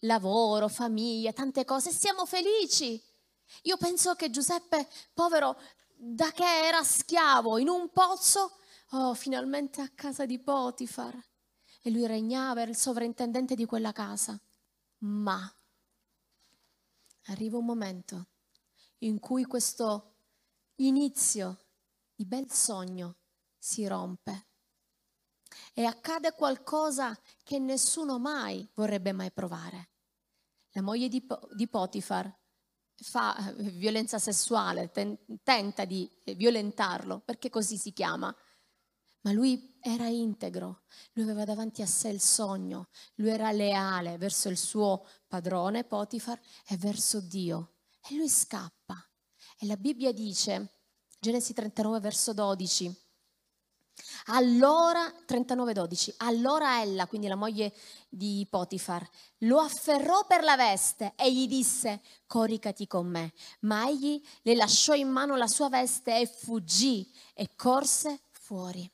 Lavoro, 0.00 0.68
famiglia, 0.68 1.32
tante 1.32 1.64
cose, 1.64 1.90
siamo 1.90 2.26
felici. 2.26 3.02
Io 3.62 3.76
penso 3.76 4.14
che 4.14 4.30
Giuseppe, 4.30 4.88
povero, 5.14 5.56
da 6.00 6.30
che 6.30 6.44
era 6.44 6.84
schiavo 6.84 7.58
in 7.58 7.68
un 7.68 7.90
pozzo, 7.90 8.58
oh, 8.90 9.14
finalmente 9.14 9.80
a 9.80 9.90
casa 9.94 10.24
di 10.24 10.38
Potifar. 10.38 11.20
E 11.80 11.90
lui 11.90 12.06
regnava, 12.06 12.60
era 12.62 12.70
il 12.70 12.76
sovrintendente 12.76 13.54
di 13.54 13.64
quella 13.64 13.92
casa. 13.92 14.40
Ma 14.98 15.52
arriva 17.26 17.58
un 17.58 17.64
momento 17.64 18.28
in 18.98 19.18
cui 19.18 19.44
questo 19.44 20.14
inizio 20.76 21.58
di 22.14 22.24
bel 22.24 22.50
sogno 22.50 23.16
si 23.58 23.86
rompe 23.86 24.46
e 25.74 25.84
accade 25.84 26.32
qualcosa 26.32 27.16
che 27.42 27.58
nessuno 27.58 28.18
mai 28.18 28.68
vorrebbe 28.74 29.12
mai 29.12 29.30
provare. 29.32 29.90
La 30.72 30.82
moglie 30.82 31.08
di, 31.08 31.24
Potifar 31.68 32.32
fa 33.00 33.36
eh, 33.36 33.70
violenza 33.70 34.18
sessuale, 34.18 34.90
ten, 34.90 35.16
tenta 35.42 35.84
di 35.84 36.10
eh, 36.24 36.34
violentarlo, 36.34 37.20
perché 37.20 37.50
così 37.50 37.76
si 37.76 37.92
chiama. 37.92 38.34
Ma 39.22 39.32
lui 39.32 39.76
era 39.80 40.06
integro, 40.06 40.82
lui 41.12 41.24
aveva 41.24 41.44
davanti 41.44 41.82
a 41.82 41.86
sé 41.86 42.08
il 42.08 42.20
sogno, 42.20 42.88
lui 43.16 43.30
era 43.30 43.50
leale 43.50 44.16
verso 44.16 44.48
il 44.48 44.56
suo 44.56 45.06
padrone 45.26 45.84
Potifar 45.84 46.40
e 46.66 46.76
verso 46.76 47.20
Dio. 47.20 47.74
E 48.08 48.14
lui 48.14 48.28
scappa. 48.28 48.96
E 49.58 49.66
la 49.66 49.76
Bibbia 49.76 50.12
dice, 50.12 50.78
Genesi 51.18 51.52
39 51.52 51.98
verso 51.98 52.32
12, 52.32 52.96
allora, 54.26 55.12
39-12, 55.26 56.14
allora 56.18 56.82
ella, 56.82 57.06
quindi 57.06 57.28
la 57.28 57.34
moglie 57.34 57.74
di 58.08 58.46
Potifar, 58.48 59.08
lo 59.38 59.58
afferrò 59.60 60.26
per 60.26 60.42
la 60.42 60.56
veste 60.56 61.14
e 61.16 61.32
gli 61.32 61.46
disse, 61.46 62.02
coricati 62.26 62.86
con 62.86 63.06
me. 63.06 63.32
Ma 63.60 63.88
egli 63.88 64.22
le 64.42 64.54
lasciò 64.54 64.94
in 64.94 65.08
mano 65.08 65.36
la 65.36 65.46
sua 65.46 65.68
veste 65.68 66.20
e 66.20 66.26
fuggì 66.26 67.10
e 67.34 67.54
corse 67.56 68.22
fuori. 68.30 68.90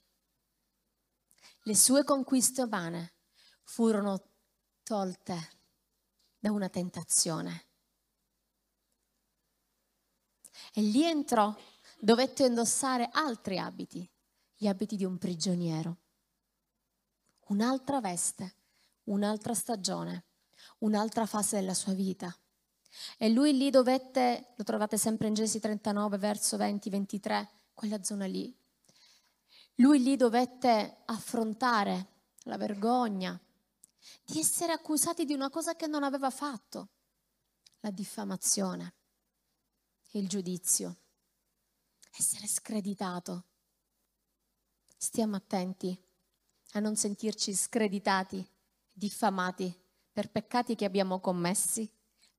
Le 1.63 1.77
sue 1.77 2.05
conquiste 2.05 2.63
umane 2.63 3.15
furono 3.63 4.23
tolte 4.83 5.51
da 6.39 6.53
una 6.53 6.69
tentazione. 6.69 7.67
E 10.73 10.83
lì 10.83 11.05
entrò, 11.05 11.55
dovette 11.99 12.45
indossare 12.45 13.09
altri 13.13 13.59
abiti 13.59 14.09
gli 14.65 14.69
abiti 14.69 14.97
di 14.97 15.05
un 15.05 15.19
prigioniero. 15.19 15.99
Un'altra 17.49 18.01
veste, 18.01 18.57
un'altra 19.05 19.53
stagione, 19.53 20.25
un'altra 20.79 21.27
fase 21.27 21.57
della 21.57 21.75
sua 21.75 21.93
vita. 21.93 22.35
E 23.19 23.29
lui 23.29 23.55
lì 23.55 23.69
dovette, 23.69 24.55
lo 24.57 24.65
trovate 24.65 24.97
sempre 24.97 25.29
in 25.29 25.35
Genesi 25.35 25.61
39, 25.61 26.17
verso 26.17 26.57
20-23, 26.57 27.47
quella 27.75 28.03
zona 28.03 28.25
lì. 28.25 28.57
Lui 29.75 30.03
lì 30.03 30.17
dovette 30.17 31.03
affrontare 31.05 32.13
la 32.45 32.57
vergogna 32.57 33.39
di 34.25 34.39
essere 34.39 34.73
accusati 34.73 35.27
di 35.27 35.35
una 35.35 35.51
cosa 35.51 35.77
che 35.77 35.87
non 35.87 36.05
aveva 36.05 36.31
fatto, 36.31 36.89
la 37.81 37.91
diffamazione, 37.91 38.95
il 40.13 40.27
giudizio, 40.27 40.97
essere 42.17 42.47
screditato 42.47 43.49
stiamo 45.05 45.37
attenti 45.37 45.97
a 46.73 46.81
non 46.81 46.97
sentirci 46.97 47.55
screditati, 47.55 48.45
diffamati 48.91 49.73
per 50.11 50.31
peccati 50.31 50.75
che 50.75 50.87
abbiamo 50.87 51.21
commessi, 51.21 51.89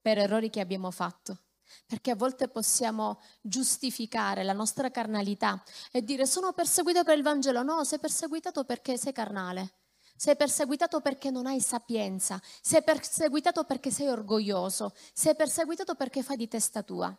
per 0.01 0.17
errori 0.17 0.49
che 0.49 0.61
abbiamo 0.61 0.89
fatto. 0.89 1.37
Perché 1.85 2.09
a 2.09 2.15
volte 2.15 2.47
possiamo 2.47 3.21
giustificare 3.41 4.43
la 4.43 4.53
nostra 4.53 4.89
carnalità 4.89 5.63
e 5.91 6.03
dire 6.03 6.25
sono 6.25 6.53
perseguito 6.53 7.03
per 7.03 7.17
il 7.17 7.23
Vangelo. 7.23 7.61
No, 7.61 7.83
sei 7.83 7.99
perseguitato 7.99 8.63
perché 8.63 8.97
sei 8.97 9.13
carnale. 9.13 9.73
Sei 10.15 10.35
perseguitato 10.35 11.01
perché 11.01 11.29
non 11.29 11.45
hai 11.45 11.61
sapienza. 11.61 12.41
Sei 12.61 12.83
perseguitato 12.83 13.63
perché 13.65 13.91
sei 13.91 14.07
orgoglioso. 14.07 14.93
Sei 15.13 15.35
perseguitato 15.35 15.93
perché 15.93 16.23
fai 16.23 16.37
di 16.37 16.47
testa 16.47 16.81
tua. 16.81 17.15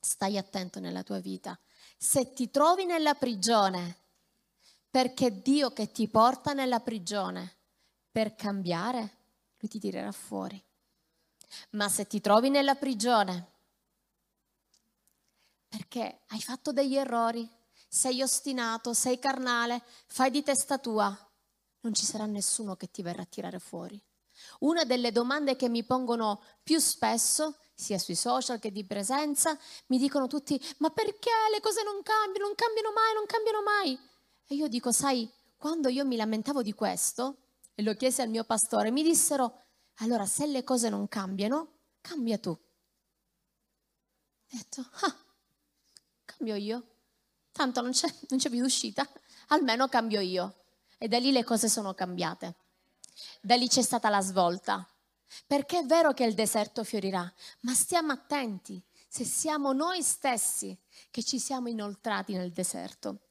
Stai 0.00 0.38
attento 0.38 0.80
nella 0.80 1.02
tua 1.02 1.18
vita. 1.18 1.58
Se 1.98 2.32
ti 2.32 2.50
trovi 2.50 2.86
nella 2.86 3.14
prigione, 3.14 4.00
perché 4.90 5.26
è 5.26 5.32
Dio 5.32 5.72
che 5.72 5.92
ti 5.92 6.08
porta 6.08 6.52
nella 6.52 6.80
prigione 6.80 7.56
per 8.10 8.34
cambiare, 8.34 9.18
lui 9.58 9.70
ti 9.70 9.78
tirerà 9.78 10.12
fuori. 10.12 10.62
Ma 11.70 11.88
se 11.88 12.06
ti 12.06 12.20
trovi 12.20 12.50
nella 12.50 12.74
prigione 12.74 13.50
perché 15.68 16.22
hai 16.28 16.40
fatto 16.40 16.72
degli 16.72 16.96
errori, 16.96 17.48
sei 17.88 18.22
ostinato, 18.22 18.92
sei 18.92 19.20
carnale, 19.20 19.82
fai 20.06 20.30
di 20.30 20.42
testa 20.42 20.78
tua, 20.78 21.16
non 21.82 21.94
ci 21.94 22.04
sarà 22.04 22.26
nessuno 22.26 22.74
che 22.74 22.90
ti 22.90 23.02
verrà 23.02 23.22
a 23.22 23.26
tirare 23.26 23.60
fuori. 23.60 24.00
Una 24.60 24.84
delle 24.84 25.12
domande 25.12 25.54
che 25.54 25.68
mi 25.68 25.84
pongono 25.84 26.42
più 26.62 26.80
spesso, 26.80 27.56
sia 27.72 27.98
sui 27.98 28.16
social 28.16 28.58
che 28.58 28.72
di 28.72 28.84
presenza, 28.84 29.56
mi 29.86 29.98
dicono 29.98 30.26
tutti, 30.26 30.60
ma 30.78 30.90
perché 30.90 31.30
le 31.52 31.60
cose 31.60 31.84
non 31.84 32.02
cambiano, 32.02 32.46
non 32.46 32.54
cambiano 32.56 32.92
mai, 32.92 33.14
non 33.14 33.26
cambiano 33.26 33.62
mai? 33.62 34.09
E 34.50 34.56
io 34.56 34.66
dico, 34.66 34.90
sai, 34.90 35.30
quando 35.56 35.88
io 35.88 36.04
mi 36.04 36.16
lamentavo 36.16 36.60
di 36.60 36.72
questo, 36.72 37.36
e 37.72 37.84
lo 37.84 37.94
chiesi 37.94 38.20
al 38.20 38.30
mio 38.30 38.42
pastore, 38.42 38.90
mi 38.90 39.04
dissero, 39.04 39.66
allora 39.98 40.26
se 40.26 40.44
le 40.46 40.64
cose 40.64 40.88
non 40.88 41.06
cambiano, 41.06 41.74
cambia 42.00 42.36
tu. 42.36 42.50
Ho 42.50 42.60
detto, 44.48 44.84
ah, 45.02 45.16
cambio 46.24 46.56
io. 46.56 46.84
Tanto 47.52 47.80
non 47.80 47.92
c'è, 47.92 48.12
non 48.28 48.40
c'è 48.40 48.50
più 48.50 48.64
uscita, 48.64 49.08
almeno 49.50 49.86
cambio 49.86 50.18
io. 50.18 50.64
E 50.98 51.06
da 51.06 51.20
lì 51.20 51.30
le 51.30 51.44
cose 51.44 51.68
sono 51.68 51.94
cambiate. 51.94 52.56
Da 53.40 53.54
lì 53.54 53.68
c'è 53.68 53.82
stata 53.82 54.08
la 54.08 54.20
svolta. 54.20 54.84
Perché 55.46 55.78
è 55.78 55.86
vero 55.86 56.12
che 56.12 56.24
il 56.24 56.34
deserto 56.34 56.82
fiorirà, 56.82 57.32
ma 57.60 57.72
stiamo 57.72 58.10
attenti 58.10 58.82
se 59.06 59.24
siamo 59.24 59.72
noi 59.72 60.02
stessi 60.02 60.76
che 61.12 61.22
ci 61.22 61.38
siamo 61.38 61.68
inoltrati 61.68 62.32
nel 62.32 62.50
deserto. 62.50 63.29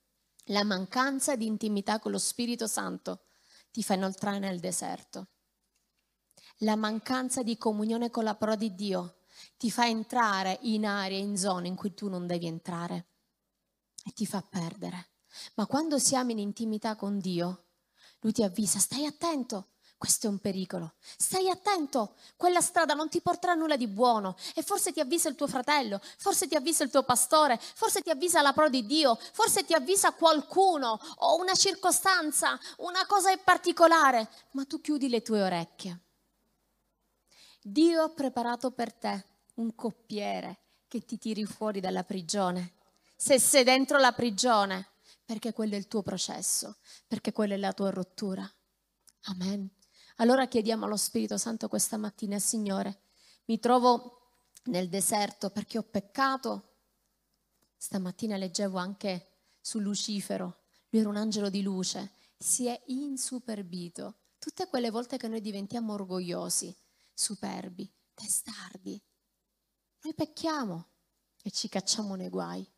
La 0.49 0.63
mancanza 0.63 1.35
di 1.35 1.45
intimità 1.45 1.99
con 1.99 2.11
lo 2.11 2.17
Spirito 2.17 2.65
Santo 2.65 3.25
ti 3.71 3.83
fa 3.83 3.93
inoltrare 3.93 4.39
nel 4.39 4.59
deserto. 4.59 5.27
La 6.59 6.75
mancanza 6.75 7.43
di 7.43 7.55
comunione 7.55 8.09
con 8.09 8.23
la 8.23 8.35
parola 8.35 8.57
di 8.57 8.73
Dio 8.73 9.19
ti 9.57 9.69
fa 9.69 9.85
entrare 9.85 10.57
in 10.63 10.87
aree, 10.87 11.19
in 11.19 11.37
zone 11.37 11.67
in 11.67 11.75
cui 11.75 11.93
tu 11.93 12.09
non 12.09 12.25
devi 12.25 12.47
entrare 12.47 13.09
e 14.03 14.11
ti 14.11 14.25
fa 14.25 14.41
perdere. 14.41 15.11
Ma 15.53 15.67
quando 15.67 15.99
siamo 15.99 16.31
in 16.31 16.39
intimità 16.39 16.95
con 16.95 17.19
Dio, 17.19 17.67
Lui 18.21 18.31
ti 18.31 18.41
avvisa, 18.41 18.79
stai 18.79 19.05
attento, 19.05 19.73
questo 19.99 20.27
è 20.27 20.29
un 20.29 20.39
pericolo. 20.39 20.93
Stai 21.17 21.49
attento, 21.49 22.15
quella 22.37 22.61
strada 22.61 22.93
non 22.93 23.09
ti 23.09 23.19
porterà 23.19 23.53
nulla 23.53 23.75
di 23.75 23.85
buono. 23.85 24.37
E 24.55 24.63
forse 24.63 24.93
ti 24.93 25.01
avvisa 25.01 25.27
il 25.27 25.35
tuo 25.35 25.45
fratello, 25.45 25.99
forse 26.17 26.47
ti 26.47 26.55
avvisa 26.55 26.85
il 26.85 26.89
tuo 26.89 27.03
pastore, 27.03 27.59
forse 27.59 28.01
ti 28.01 28.09
avvisa 28.09 28.41
la 28.41 28.53
parola 28.53 28.71
di 28.71 28.85
Dio, 28.85 29.19
forse 29.33 29.65
ti 29.65 29.73
avvisa 29.73 30.13
qualcuno 30.13 30.97
o 31.17 31.37
una 31.37 31.53
circostanza, 31.53 32.57
una 32.77 33.05
cosa 33.07 33.31
in 33.31 33.41
particolare, 33.43 34.29
ma 34.51 34.63
tu 34.63 34.79
chiudi 34.79 35.09
le 35.09 35.21
tue 35.21 35.41
orecchie. 35.41 35.99
Dio 37.61 38.03
ha 38.03 38.09
preparato 38.09 38.71
per 38.71 38.93
te 38.93 39.25
un 39.55 39.75
coppiere 39.75 40.59
che 40.87 41.03
ti 41.03 41.17
tiri 41.17 41.43
fuori 41.43 41.81
dalla 41.81 42.05
prigione. 42.05 42.75
Se 43.17 43.37
sei 43.37 43.65
dentro 43.65 43.97
la 43.97 44.13
prigione, 44.13 44.91
perché 45.25 45.51
quello 45.51 45.75
è 45.75 45.77
il 45.77 45.89
tuo 45.89 46.01
processo, 46.01 46.77
perché 47.05 47.33
quella 47.33 47.55
è 47.55 47.57
la 47.57 47.73
tua 47.73 47.89
rottura. 47.89 48.49
Amen. 49.23 49.69
Allora 50.21 50.49
chiediamo 50.49 50.83
allo 50.83 50.97
Spirito 50.97 51.37
Santo 51.37 51.69
questa 51.69 51.95
mattina, 51.95 52.39
Signore, 52.39 53.03
mi 53.45 53.57
trovo 53.57 54.33
nel 54.65 54.89
deserto 54.89 55.49
perché 55.49 55.77
ho 55.77 55.83
peccato. 55.83 56.79
Stamattina 57.77 58.35
leggevo 58.35 58.77
anche 58.77 59.37
su 59.61 59.79
Lucifero, 59.79 60.63
lui 60.89 60.99
era 60.99 61.09
un 61.09 61.15
angelo 61.15 61.49
di 61.49 61.61
luce, 61.61 62.15
si 62.37 62.67
è 62.67 62.81
insuperbito. 62.87 64.23
Tutte 64.39 64.67
quelle 64.67 64.89
volte 64.89 65.15
che 65.15 65.29
noi 65.29 65.39
diventiamo 65.39 65.93
orgogliosi, 65.93 66.75
superbi, 67.13 67.89
testardi, 68.13 69.01
noi 70.01 70.13
pecchiamo 70.13 70.89
e 71.41 71.49
ci 71.49 71.69
cacciamo 71.69 72.15
nei 72.15 72.29
guai. 72.29 72.69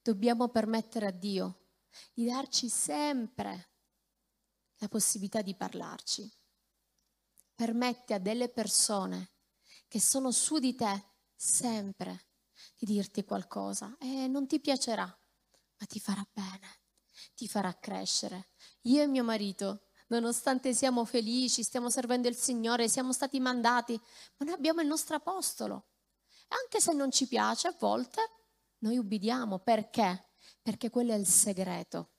Dobbiamo 0.00 0.48
permettere 0.48 1.08
a 1.08 1.10
Dio 1.10 1.66
di 2.14 2.24
darci 2.24 2.70
sempre 2.70 3.68
la 4.78 4.88
possibilità 4.88 5.42
di 5.42 5.54
parlarci. 5.54 6.36
Permette 7.58 8.14
a 8.14 8.18
delle 8.20 8.50
persone 8.50 9.32
che 9.88 10.00
sono 10.00 10.30
su 10.30 10.60
di 10.60 10.76
te 10.76 11.06
sempre 11.34 12.28
di 12.76 12.86
dirti 12.86 13.24
qualcosa 13.24 13.96
e 13.98 14.28
non 14.28 14.46
ti 14.46 14.60
piacerà, 14.60 15.02
ma 15.04 15.86
ti 15.86 15.98
farà 15.98 16.24
bene, 16.32 16.82
ti 17.34 17.48
farà 17.48 17.76
crescere. 17.76 18.50
Io 18.82 19.02
e 19.02 19.08
mio 19.08 19.24
marito 19.24 19.88
nonostante 20.06 20.72
siamo 20.72 21.04
felici, 21.04 21.64
stiamo 21.64 21.90
servendo 21.90 22.28
il 22.28 22.36
Signore, 22.36 22.88
siamo 22.88 23.12
stati 23.12 23.40
mandati, 23.40 24.00
ma 24.36 24.46
noi 24.46 24.54
abbiamo 24.54 24.80
il 24.80 24.86
nostro 24.86 25.16
apostolo. 25.16 25.88
E 26.48 26.54
anche 26.62 26.80
se 26.80 26.92
non 26.92 27.10
ci 27.10 27.26
piace 27.26 27.66
a 27.66 27.76
volte, 27.76 28.20
noi 28.82 28.98
ubbidiamo. 28.98 29.58
Perché? 29.58 30.30
Perché 30.62 30.90
quello 30.90 31.10
è 31.10 31.16
il 31.16 31.26
segreto 31.26 32.17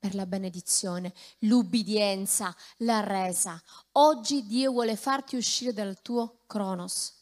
per 0.00 0.14
la 0.14 0.24
benedizione, 0.24 1.12
l'ubbidienza, 1.40 2.56
la 2.78 3.00
resa. 3.00 3.62
Oggi 3.92 4.46
Dio 4.46 4.72
vuole 4.72 4.96
farti 4.96 5.36
uscire 5.36 5.74
dal 5.74 6.00
tuo 6.00 6.40
cronos 6.46 7.12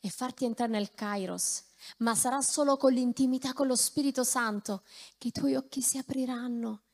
e 0.00 0.08
farti 0.08 0.46
entrare 0.46 0.72
nel 0.72 0.94
kairos, 0.94 1.62
ma 1.98 2.14
sarà 2.14 2.40
solo 2.40 2.78
con 2.78 2.94
l'intimità 2.94 3.52
con 3.52 3.66
lo 3.66 3.76
Spirito 3.76 4.24
Santo 4.24 4.84
che 5.18 5.28
i 5.28 5.32
tuoi 5.32 5.54
occhi 5.54 5.82
si 5.82 5.98
apriranno 5.98 6.84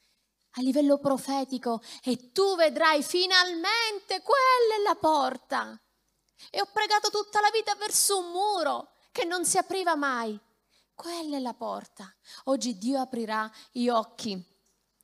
a 0.55 0.63
livello 0.63 0.99
profetico 0.99 1.81
e 2.03 2.33
tu 2.33 2.57
vedrai 2.57 3.05
finalmente 3.05 4.23
quella 4.23 4.75
è 4.79 4.83
la 4.85 4.97
porta. 4.97 5.81
E 6.51 6.61
ho 6.61 6.69
pregato 6.73 7.11
tutta 7.11 7.41
la 7.41 7.51
vita 7.53 7.77
verso 7.77 8.19
un 8.19 8.33
muro 8.33 8.95
che 9.13 9.25
non 9.25 9.45
si 9.45 9.59
apriva 9.59 9.95
mai. 9.95 10.39
Quella 10.93 11.37
è 11.37 11.41
la 11.41 11.55
porta. 11.55 12.13
Oggi 12.45 12.79
Dio 12.79 12.99
aprirà 12.99 13.51
gli 13.71 13.89
occhi, 13.89 14.43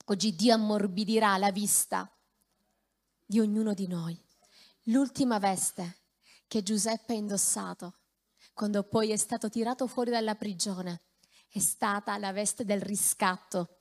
oggi 0.07 0.35
Dio 0.35 0.55
ammorbidirà 0.55 1.37
la 1.37 1.51
vista 1.51 2.11
di 3.25 3.40
ognuno 3.40 3.75
di 3.75 3.87
noi. 3.87 4.21
L'ultima 4.85 5.38
veste 5.38 6.03
che 6.47 6.62
Giuseppe 6.62 7.14
ha 7.14 7.16
indossato 7.16 7.95
quando 8.53 8.85
poi 8.85 9.11
è 9.11 9.16
stato 9.16 9.49
tirato 9.49 9.87
fuori 9.87 10.11
dalla 10.11 10.35
prigione 10.35 11.03
è 11.57 11.59
stata 11.59 12.19
la 12.19 12.33
veste 12.33 12.66
del 12.66 12.83
riscatto. 12.83 13.79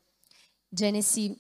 Genesi 0.68 1.38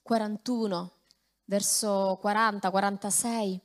41, 0.00 0.98
verso 1.44 2.18
40, 2.20 2.70
46. 2.70 3.60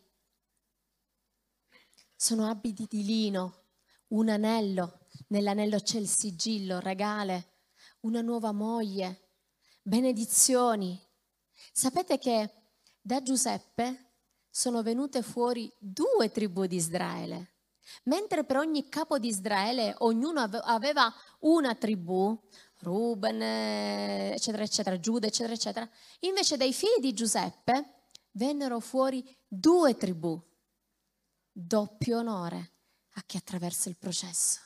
Sono 2.16 2.50
abiti 2.50 2.88
di 2.90 3.04
lino, 3.04 3.66
un 4.10 4.30
anello, 4.30 5.06
nell'anello 5.28 5.80
c'è 5.80 6.00
il 6.00 6.08
sigillo, 6.08 6.80
regale, 6.80 7.54
una 8.02 8.22
nuova 8.22 8.52
moglie, 8.52 9.25
benedizioni. 9.86 11.00
Sapete 11.72 12.18
che 12.18 12.52
da 13.00 13.22
Giuseppe 13.22 14.14
sono 14.50 14.82
venute 14.82 15.22
fuori 15.22 15.72
due 15.78 16.32
tribù 16.32 16.66
di 16.66 16.76
Israele. 16.76 17.52
Mentre 18.06 18.44
per 18.46 18.58
ogni 18.58 18.90
capo 18.90 19.20
di 19.20 19.28
Israele 19.28 19.94
ognuno 20.00 20.42
aveva 20.42 21.14
una 21.42 21.76
tribù, 21.76 22.36
Ruben, 22.80 23.42
eccetera, 24.34 24.64
eccetera, 24.64 25.00
Giuda, 25.00 25.28
eccetera, 25.28 25.54
eccetera. 25.54 25.90
Invece 26.22 26.58
dai 26.58 26.74
figli 26.74 27.00
di 27.00 27.14
Giuseppe 27.14 28.08
vennero 28.32 28.80
fuori 28.80 29.24
due 29.48 29.96
tribù. 29.96 30.42
Doppio 31.52 32.18
onore 32.18 32.72
a 33.14 33.24
chi 33.24 33.38
attraversa 33.38 33.90
il 33.90 33.98
processo. 33.98 34.60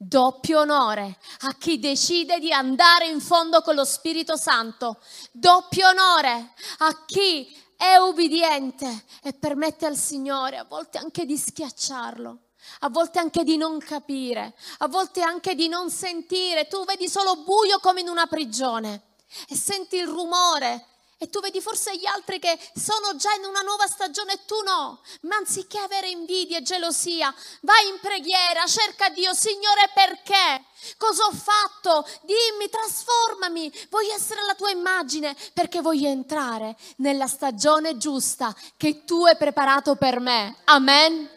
Doppio 0.00 0.60
onore 0.60 1.18
a 1.40 1.56
chi 1.58 1.80
decide 1.80 2.38
di 2.38 2.52
andare 2.52 3.08
in 3.08 3.20
fondo 3.20 3.62
con 3.62 3.74
lo 3.74 3.84
Spirito 3.84 4.36
Santo. 4.36 5.00
Doppio 5.32 5.88
onore 5.88 6.52
a 6.78 7.04
chi 7.04 7.52
è 7.76 7.96
ubbidiente 7.96 9.06
e 9.24 9.32
permette 9.32 9.86
al 9.86 9.96
Signore 9.96 10.56
a 10.56 10.64
volte 10.64 10.98
anche 10.98 11.26
di 11.26 11.36
schiacciarlo 11.36 12.38
a 12.80 12.90
volte 12.90 13.18
anche 13.18 13.44
di 13.44 13.56
non 13.56 13.78
capire, 13.78 14.54
a 14.78 14.88
volte 14.88 15.22
anche 15.22 15.54
di 15.54 15.68
non 15.68 15.90
sentire. 15.90 16.68
Tu 16.68 16.84
vedi 16.84 17.08
solo 17.08 17.42
buio 17.42 17.78
come 17.80 18.00
in 18.00 18.08
una 18.08 18.26
prigione 18.26 19.14
e 19.48 19.56
senti 19.56 19.96
il 19.96 20.06
rumore 20.06 20.84
e 21.18 21.28
tu 21.28 21.40
vedi 21.40 21.60
forse 21.60 21.96
gli 21.96 22.06
altri 22.06 22.38
che 22.38 22.58
sono 22.74 23.16
già 23.16 23.32
in 23.34 23.44
una 23.44 23.60
nuova 23.60 23.86
stagione 23.86 24.34
e 24.34 24.44
tu 24.46 24.54
no. 24.62 25.00
Ma 25.22 25.36
anziché 25.36 25.78
avere 25.78 26.08
invidia 26.08 26.58
e 26.58 26.62
gelosia, 26.62 27.34
vai 27.62 27.88
in 27.88 27.98
preghiera, 28.00 28.64
cerca 28.66 29.08
Dio, 29.10 29.34
Signore, 29.34 29.90
perché? 29.92 30.64
Cosa 30.96 31.24
ho 31.24 31.32
fatto? 31.32 32.06
Dimmi, 32.22 32.68
trasformami. 32.70 33.72
Voglio 33.90 34.14
essere 34.14 34.44
la 34.44 34.54
tua 34.54 34.70
immagine 34.70 35.36
perché 35.52 35.80
voglio 35.80 36.08
entrare 36.08 36.76
nella 36.98 37.26
stagione 37.26 37.96
giusta 37.96 38.54
che 38.76 39.04
tu 39.04 39.24
hai 39.24 39.36
preparato 39.36 39.96
per 39.96 40.20
me. 40.20 40.56
Amen 40.64 41.36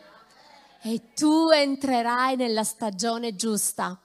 e 0.84 1.13
tu 1.13 1.50
entrerai 1.50 2.36
nella 2.36 2.63
stagione 2.63 3.36
giusta. 3.36 4.00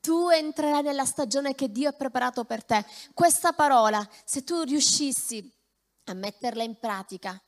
Tu 0.00 0.30
entrerai 0.30 0.82
nella 0.82 1.04
stagione 1.04 1.54
che 1.54 1.70
Dio 1.70 1.90
ha 1.90 1.92
preparato 1.92 2.44
per 2.44 2.64
te. 2.64 2.84
Questa 3.12 3.52
parola, 3.52 4.06
se 4.24 4.44
tu 4.44 4.62
riuscissi 4.62 5.52
a 6.04 6.14
metterla 6.14 6.62
in 6.62 6.78
pratica, 6.78 7.40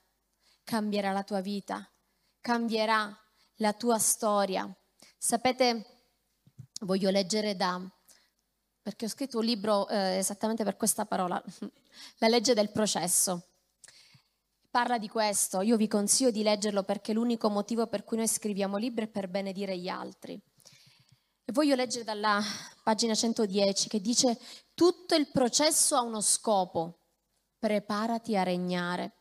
cambierà 0.62 1.12
la 1.12 1.23
tua 1.23 1.41
vita, 1.41 1.91
cambierà 2.41 3.17
la 3.57 3.73
tua 3.73 3.99
storia. 3.99 4.71
Sapete, 5.17 6.05
voglio 6.81 7.11
leggere 7.11 7.57
da, 7.57 7.81
perché 8.83 9.07
ho 9.07 9.09
scritto 9.09 9.38
un 9.38 9.45
libro 9.45 9.88
eh, 9.88 10.19
esattamente 10.19 10.62
per 10.62 10.77
questa 10.77 11.07
parola, 11.07 11.43
la 12.19 12.29
legge 12.29 12.55
del 12.55 12.71
processo 12.71 13.47
parla 14.73 14.97
di 14.97 15.07
questo. 15.07 15.61
Io 15.61 15.77
vi 15.77 15.87
consiglio 15.87 16.31
di 16.31 16.43
leggerlo 16.43 16.83
perché 16.83 17.12
l'unico 17.12 17.51
motivo 17.51 17.87
per 17.87 18.05
cui 18.05 18.17
noi 18.17 18.27
scriviamo 18.27 18.79
libri 18.79 19.05
è 19.05 19.09
per 19.09 19.29
benedire 19.29 19.77
gli 19.77 19.88
altri. 19.88 20.41
Voglio 21.46 21.74
leggere 21.74 22.05
dalla 22.05 22.40
pagina 22.83 23.14
110 23.14 23.88
che 23.88 24.00
dice 24.00 24.38
tutto 24.74 25.14
il 25.16 25.28
processo 25.28 25.96
ha 25.96 26.00
uno 26.00 26.20
scopo, 26.20 27.00
preparati 27.59 28.37
a 28.37 28.44
regnare. 28.44 29.16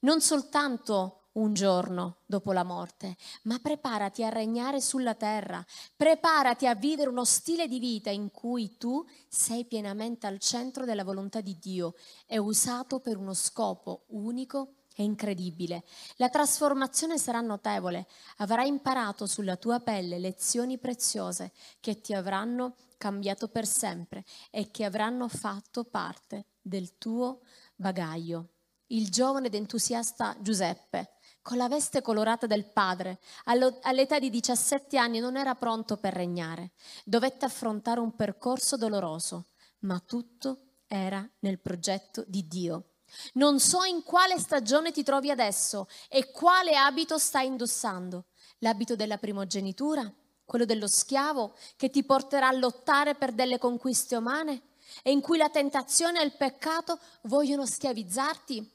Non 0.00 0.20
soltanto 0.20 1.28
un 1.32 1.52
giorno 1.52 2.22
dopo 2.26 2.52
la 2.52 2.64
morte, 2.64 3.16
ma 3.42 3.58
preparati 3.58 4.24
a 4.24 4.30
regnare 4.30 4.80
sulla 4.80 5.14
terra, 5.14 5.64
preparati 5.94 6.66
a 6.66 6.74
vivere 6.74 7.10
uno 7.10 7.24
stile 7.24 7.68
di 7.68 7.78
vita 7.78 8.10
in 8.10 8.30
cui 8.30 8.76
tu 8.78 9.06
sei 9.28 9.66
pienamente 9.66 10.26
al 10.26 10.38
centro 10.38 10.84
della 10.84 11.04
volontà 11.04 11.40
di 11.40 11.58
Dio 11.58 11.94
e 12.26 12.38
usato 12.38 13.00
per 13.00 13.16
uno 13.16 13.34
scopo 13.34 14.04
unico 14.08 14.74
è 15.00 15.02
incredibile. 15.02 15.84
La 16.16 16.28
trasformazione 16.28 17.18
sarà 17.18 17.40
notevole. 17.40 18.06
Avrai 18.38 18.68
imparato 18.68 19.26
sulla 19.26 19.56
tua 19.56 19.80
pelle 19.80 20.18
lezioni 20.18 20.78
preziose 20.78 21.52
che 21.80 22.00
ti 22.00 22.12
avranno 22.12 22.76
cambiato 22.98 23.48
per 23.48 23.66
sempre 23.66 24.24
e 24.50 24.70
che 24.70 24.84
avranno 24.84 25.28
fatto 25.28 25.84
parte 25.84 26.44
del 26.60 26.98
tuo 26.98 27.40
bagaglio. 27.74 28.50
Il 28.88 29.08
giovane 29.08 29.46
ed 29.46 29.54
entusiasta 29.54 30.36
Giuseppe, 30.40 31.12
con 31.40 31.56
la 31.56 31.68
veste 31.68 32.02
colorata 32.02 32.46
del 32.46 32.66
padre, 32.66 33.20
all'età 33.44 34.18
di 34.18 34.28
17 34.28 34.98
anni 34.98 35.20
non 35.20 35.36
era 35.36 35.54
pronto 35.54 35.96
per 35.96 36.12
regnare. 36.12 36.72
Dovette 37.04 37.46
affrontare 37.46 38.00
un 38.00 38.14
percorso 38.14 38.76
doloroso, 38.76 39.46
ma 39.80 39.98
tutto 40.00 40.74
era 40.86 41.26
nel 41.38 41.58
progetto 41.60 42.24
di 42.26 42.46
Dio. 42.46 42.89
Non 43.34 43.60
so 43.60 43.84
in 43.84 44.02
quale 44.02 44.38
stagione 44.38 44.92
ti 44.92 45.02
trovi 45.02 45.30
adesso 45.30 45.88
e 46.08 46.30
quale 46.30 46.76
abito 46.76 47.18
stai 47.18 47.46
indossando. 47.46 48.24
L'abito 48.58 48.96
della 48.96 49.18
primogenitura, 49.18 50.12
quello 50.44 50.64
dello 50.64 50.88
schiavo 50.88 51.54
che 51.76 51.90
ti 51.90 52.04
porterà 52.04 52.48
a 52.48 52.52
lottare 52.52 53.14
per 53.14 53.32
delle 53.32 53.58
conquiste 53.58 54.16
umane 54.16 54.62
e 55.02 55.12
in 55.12 55.20
cui 55.20 55.38
la 55.38 55.48
tentazione 55.48 56.20
e 56.20 56.24
il 56.24 56.36
peccato 56.36 56.98
vogliono 57.22 57.66
schiavizzarti. 57.66 58.70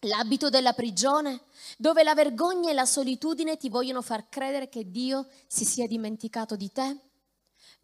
L'abito 0.00 0.50
della 0.50 0.72
prigione, 0.72 1.40
dove 1.78 2.02
la 2.02 2.14
vergogna 2.14 2.70
e 2.70 2.74
la 2.74 2.84
solitudine 2.84 3.56
ti 3.56 3.68
vogliono 3.68 4.02
far 4.02 4.28
credere 4.28 4.68
che 4.68 4.90
Dio 4.90 5.26
si 5.46 5.64
sia 5.64 5.86
dimenticato 5.86 6.54
di 6.54 6.70
te. 6.70 6.96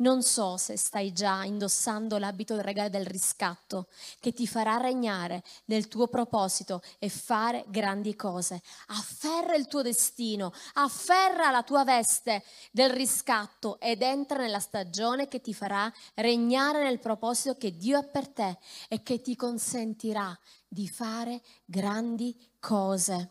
Non 0.03 0.25
so 0.25 0.57
se 0.57 0.77
stai 0.77 1.13
già 1.13 1.45
indossando 1.45 2.19
l'abito 2.19 2.57
del 2.57 2.65
regalo 2.65 2.89
del 2.89 3.07
riscatto 3.07 3.87
che 4.19 4.33
ti 4.33 4.49
farà 4.49 4.77
regnare 4.77 5.45
nel 5.67 5.87
tuo 5.87 6.09
proposito 6.09 6.83
e 6.99 7.09
fare 7.09 7.65
grandi 7.69 8.17
cose. 8.17 8.61
Afferra 8.89 9.55
il 9.55 9.69
tuo 9.69 9.81
destino, 9.81 10.53
afferra 10.75 11.53
la 11.53 11.63
tua 11.63 11.85
veste 11.85 12.43
del 12.73 12.91
riscatto 12.91 13.79
ed 13.79 14.03
entra 14.03 14.39
nella 14.39 14.59
stagione 14.59 15.29
che 15.29 15.41
ti 15.41 15.55
farà 15.55 15.91
regnare 16.15 16.83
nel 16.83 16.99
proposito 16.99 17.57
che 17.57 17.77
Dio 17.77 17.97
ha 17.97 18.03
per 18.03 18.27
te 18.27 18.59
e 18.89 19.05
che 19.05 19.21
ti 19.21 19.37
consentirà 19.37 20.37
di 20.67 20.89
fare 20.89 21.43
grandi 21.65 22.37
cose 22.59 23.31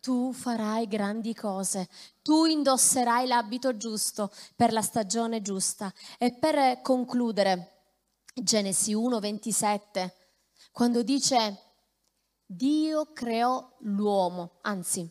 tu 0.00 0.32
farai 0.32 0.86
grandi 0.86 1.34
cose, 1.34 1.88
tu 2.22 2.44
indosserai 2.44 3.26
l'abito 3.26 3.76
giusto 3.76 4.30
per 4.54 4.72
la 4.72 4.82
stagione 4.82 5.40
giusta. 5.42 5.92
E 6.18 6.32
per 6.34 6.80
concludere, 6.82 7.76
Genesi 8.34 8.94
1, 8.94 9.18
27, 9.18 10.14
quando 10.72 11.02
dice 11.02 11.62
Dio 12.46 13.12
creò 13.12 13.76
l'uomo, 13.80 14.58
anzi, 14.62 15.10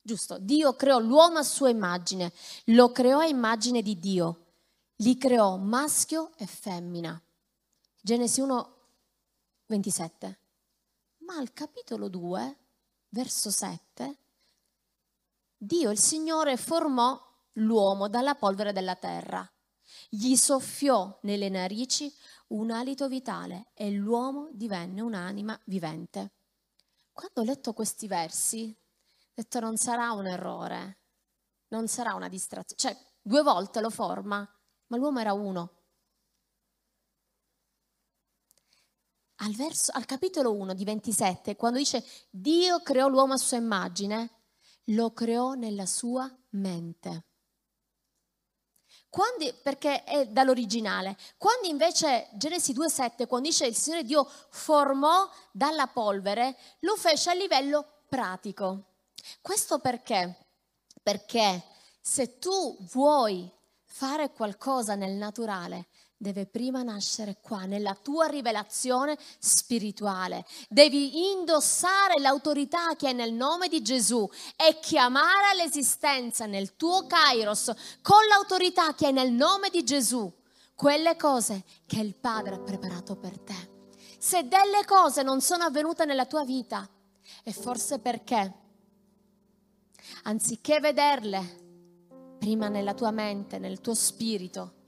giusto, 0.00 0.38
Dio 0.38 0.74
creò 0.74 0.98
l'uomo 0.98 1.38
a 1.38 1.42
sua 1.42 1.70
immagine, 1.70 2.32
lo 2.66 2.92
creò 2.92 3.20
a 3.20 3.26
immagine 3.26 3.82
di 3.82 3.98
Dio, 3.98 4.46
li 4.96 5.16
creò 5.16 5.56
maschio 5.56 6.32
e 6.36 6.46
femmina. 6.46 7.20
Genesi 8.02 8.40
1, 8.40 8.76
27. 9.66 10.38
Ma 11.18 11.36
al 11.36 11.52
capitolo 11.52 12.08
2 12.08 12.56
verso 13.10 13.50
7, 13.50 14.18
Dio 15.56 15.90
il 15.90 15.98
Signore 15.98 16.56
formò 16.56 17.20
l'uomo 17.54 18.08
dalla 18.08 18.34
polvere 18.34 18.72
della 18.72 18.96
terra, 18.96 19.48
gli 20.08 20.34
soffiò 20.36 21.18
nelle 21.22 21.48
narici 21.48 22.12
un 22.48 22.70
alito 22.70 23.08
vitale 23.08 23.66
e 23.74 23.90
l'uomo 23.90 24.48
divenne 24.52 25.00
un'anima 25.00 25.58
vivente. 25.64 26.32
Quando 27.12 27.40
ho 27.40 27.44
letto 27.44 27.72
questi 27.72 28.06
versi, 28.06 28.74
ho 28.74 29.32
detto 29.34 29.60
non 29.60 29.76
sarà 29.76 30.12
un 30.12 30.26
errore, 30.26 30.98
non 31.68 31.86
sarà 31.88 32.14
una 32.14 32.28
distrazione, 32.28 32.80
cioè 32.94 33.06
due 33.20 33.42
volte 33.42 33.80
lo 33.80 33.90
forma, 33.90 34.48
ma 34.86 34.96
l'uomo 34.96 35.20
era 35.20 35.32
uno. 35.32 35.79
Al, 39.42 39.54
verso, 39.54 39.92
al 39.94 40.06
capitolo 40.06 40.52
1 40.54 40.74
di 40.74 40.84
27, 40.84 41.56
quando 41.56 41.78
dice 41.78 42.04
Dio 42.30 42.80
creò 42.80 43.08
l'uomo 43.08 43.34
a 43.34 43.38
sua 43.38 43.56
immagine, 43.56 44.30
lo 44.86 45.12
creò 45.12 45.52
nella 45.52 45.86
sua 45.86 46.30
mente. 46.50 47.24
Quando, 49.08 49.52
perché 49.62 50.04
è 50.04 50.26
dall'originale. 50.26 51.16
Quando 51.36 51.66
invece 51.66 52.28
Genesi 52.34 52.72
2,7, 52.72 53.26
quando 53.26 53.48
dice 53.48 53.66
il 53.66 53.74
Signore 53.74 54.04
Dio 54.04 54.28
formò 54.50 55.28
dalla 55.50 55.88
polvere, 55.88 56.56
lo 56.80 56.96
fece 56.96 57.30
a 57.30 57.34
livello 57.34 58.02
pratico. 58.08 58.84
Questo 59.40 59.80
perché? 59.80 60.46
Perché 61.02 61.64
se 62.00 62.38
tu 62.38 62.76
vuoi 62.92 63.50
fare 63.84 64.30
qualcosa 64.30 64.94
nel 64.94 65.12
naturale, 65.12 65.88
deve 66.20 66.44
prima 66.44 66.82
nascere 66.82 67.38
qua, 67.40 67.64
nella 67.64 67.94
tua 67.94 68.26
rivelazione 68.26 69.16
spirituale. 69.38 70.44
Devi 70.68 71.30
indossare 71.32 72.18
l'autorità 72.18 72.94
che 72.94 73.08
è 73.08 73.12
nel 73.14 73.32
nome 73.32 73.68
di 73.68 73.80
Gesù 73.80 74.28
e 74.54 74.78
chiamare 74.80 75.48
all'esistenza 75.52 76.44
nel 76.44 76.76
tuo 76.76 77.06
Kairos 77.06 77.72
con 78.02 78.22
l'autorità 78.28 78.94
che 78.94 79.08
è 79.08 79.12
nel 79.12 79.32
nome 79.32 79.70
di 79.70 79.82
Gesù 79.82 80.30
quelle 80.74 81.16
cose 81.16 81.64
che 81.86 82.00
il 82.00 82.14
Padre 82.14 82.56
ha 82.56 82.60
preparato 82.60 83.16
per 83.16 83.38
te. 83.38 83.70
Se 84.18 84.42
delle 84.42 84.84
cose 84.84 85.22
non 85.22 85.40
sono 85.40 85.64
avvenute 85.64 86.04
nella 86.04 86.26
tua 86.26 86.44
vita, 86.44 86.86
è 87.42 87.50
forse 87.50 87.98
perché, 87.98 88.54
anziché 90.24 90.80
vederle 90.80 92.36
prima 92.38 92.68
nella 92.68 92.92
tua 92.92 93.10
mente, 93.10 93.58
nel 93.58 93.80
tuo 93.80 93.94
spirito, 93.94 94.79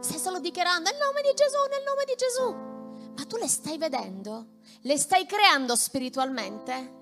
Stai 0.00 0.18
solo 0.18 0.40
dichiarando 0.40 0.90
nel 0.90 0.98
nome 0.98 1.22
di 1.22 1.34
Gesù, 1.34 1.56
nel 1.70 1.82
nome 1.84 2.04
di 2.04 2.14
Gesù. 2.16 3.14
Ma 3.16 3.24
tu 3.26 3.36
le 3.36 3.48
stai 3.48 3.78
vedendo? 3.78 4.58
Le 4.82 4.98
stai 4.98 5.26
creando 5.26 5.74
spiritualmente? 5.74 6.94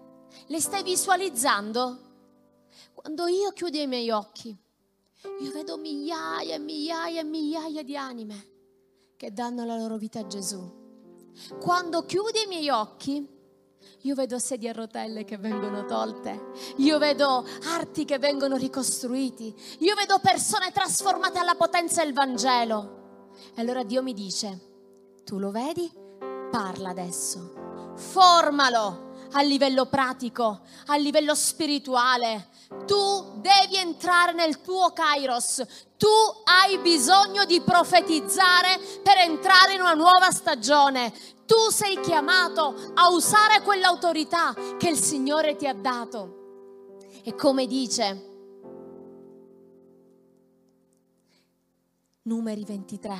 Le 0.46 0.60
stai 0.60 0.82
visualizzando? 0.82 2.12
Quando 2.92 3.26
io 3.26 3.50
chiudo 3.50 3.78
i 3.78 3.86
miei 3.86 4.10
occhi, 4.10 4.56
io 5.40 5.52
vedo 5.52 5.76
migliaia 5.76 6.54
e 6.54 6.58
migliaia 6.58 7.20
e 7.20 7.24
migliaia 7.24 7.82
di 7.82 7.96
anime 7.96 8.52
che 9.16 9.32
danno 9.32 9.64
la 9.64 9.76
loro 9.76 9.96
vita 9.96 10.20
a 10.20 10.26
Gesù. 10.26 10.82
Quando 11.60 12.04
chiudo 12.04 12.38
i 12.38 12.46
miei 12.46 12.68
occhi, 12.68 13.26
io 14.02 14.14
vedo 14.14 14.38
sedie 14.38 14.70
a 14.70 14.72
rotelle 14.72 15.24
che 15.24 15.38
vengono 15.38 15.84
tolte, 15.84 16.50
io 16.76 16.98
vedo 16.98 17.46
arti 17.74 18.04
che 18.04 18.18
vengono 18.18 18.56
ricostruiti, 18.56 19.54
io 19.78 19.94
vedo 19.94 20.18
persone 20.18 20.72
trasformate 20.72 21.38
alla 21.38 21.54
potenza 21.54 22.02
del 22.02 22.12
Vangelo. 22.12 23.02
E 23.54 23.60
allora 23.60 23.82
Dio 23.82 24.02
mi 24.02 24.12
dice, 24.12 24.60
tu 25.24 25.38
lo 25.38 25.50
vedi? 25.50 25.90
Parla 26.50 26.90
adesso, 26.90 27.92
formalo 27.96 29.12
a 29.32 29.42
livello 29.42 29.86
pratico, 29.86 30.60
a 30.86 30.96
livello 30.96 31.34
spirituale. 31.34 32.48
Tu 32.86 33.40
devi 33.40 33.76
entrare 33.76 34.32
nel 34.32 34.60
tuo 34.60 34.90
Kairos, 34.92 35.62
tu 35.96 36.06
hai 36.44 36.78
bisogno 36.78 37.44
di 37.44 37.60
profetizzare 37.60 38.78
per 39.02 39.18
entrare 39.18 39.74
in 39.74 39.80
una 39.80 39.94
nuova 39.94 40.30
stagione. 40.30 41.12
Tu 41.46 41.70
sei 41.70 42.00
chiamato 42.00 42.74
a 42.94 43.10
usare 43.10 43.62
quell'autorità 43.62 44.54
che 44.78 44.88
il 44.88 44.96
Signore 44.96 45.56
ti 45.56 45.66
ha 45.66 45.74
dato. 45.74 46.42
E 47.22 47.34
come 47.34 47.66
dice 47.66 48.32
numeri 52.22 52.64
23, 52.64 53.16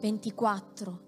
24, 0.00 1.00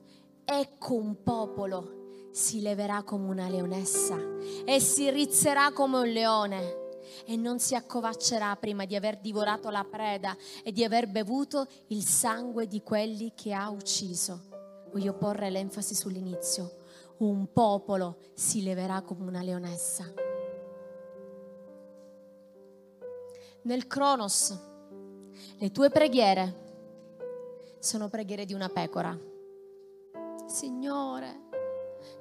ecco 0.44 0.94
un 0.94 1.22
popolo 1.22 1.96
si 2.30 2.60
leverà 2.60 3.02
come 3.02 3.28
una 3.28 3.48
leonessa 3.48 4.16
e 4.64 4.80
si 4.80 5.10
rizzerà 5.10 5.72
come 5.72 5.98
un 5.98 6.08
leone 6.08 6.86
e 7.24 7.36
non 7.36 7.58
si 7.58 7.74
accovaccerà 7.74 8.54
prima 8.56 8.84
di 8.84 8.96
aver 8.96 9.18
divorato 9.18 9.70
la 9.70 9.84
preda 9.84 10.36
e 10.62 10.72
di 10.72 10.84
aver 10.84 11.08
bevuto 11.08 11.66
il 11.88 12.04
sangue 12.04 12.66
di 12.66 12.82
quelli 12.82 13.32
che 13.34 13.52
ha 13.52 13.68
ucciso. 13.70 14.47
Voglio 14.90 15.14
porre 15.14 15.50
l'enfasi 15.50 15.94
sull'inizio. 15.94 16.76
Un 17.18 17.52
popolo 17.52 18.18
si 18.34 18.62
leverà 18.62 19.02
come 19.02 19.26
una 19.26 19.42
leonessa. 19.42 20.12
Nel 23.62 23.86
Cronos, 23.86 24.58
le 25.58 25.70
tue 25.70 25.90
preghiere 25.90 26.66
sono 27.78 28.08
preghiere 28.08 28.44
di 28.44 28.54
una 28.54 28.68
pecora. 28.68 29.16
Signore, 30.46 31.48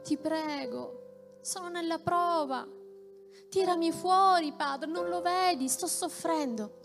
ti 0.04 0.18
prego, 0.18 1.40
sono 1.42 1.70
nella 1.70 2.00
prova. 2.00 2.68
Tirami 3.50 3.92
fuori, 3.92 4.52
Padre, 4.54 4.90
non 4.90 5.08
lo 5.08 5.22
vedi, 5.22 5.70
sto 5.70 5.88
soffrendo. 5.88 6.80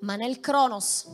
Ma 0.00 0.16
nel 0.16 0.40
Cronos, 0.40 1.06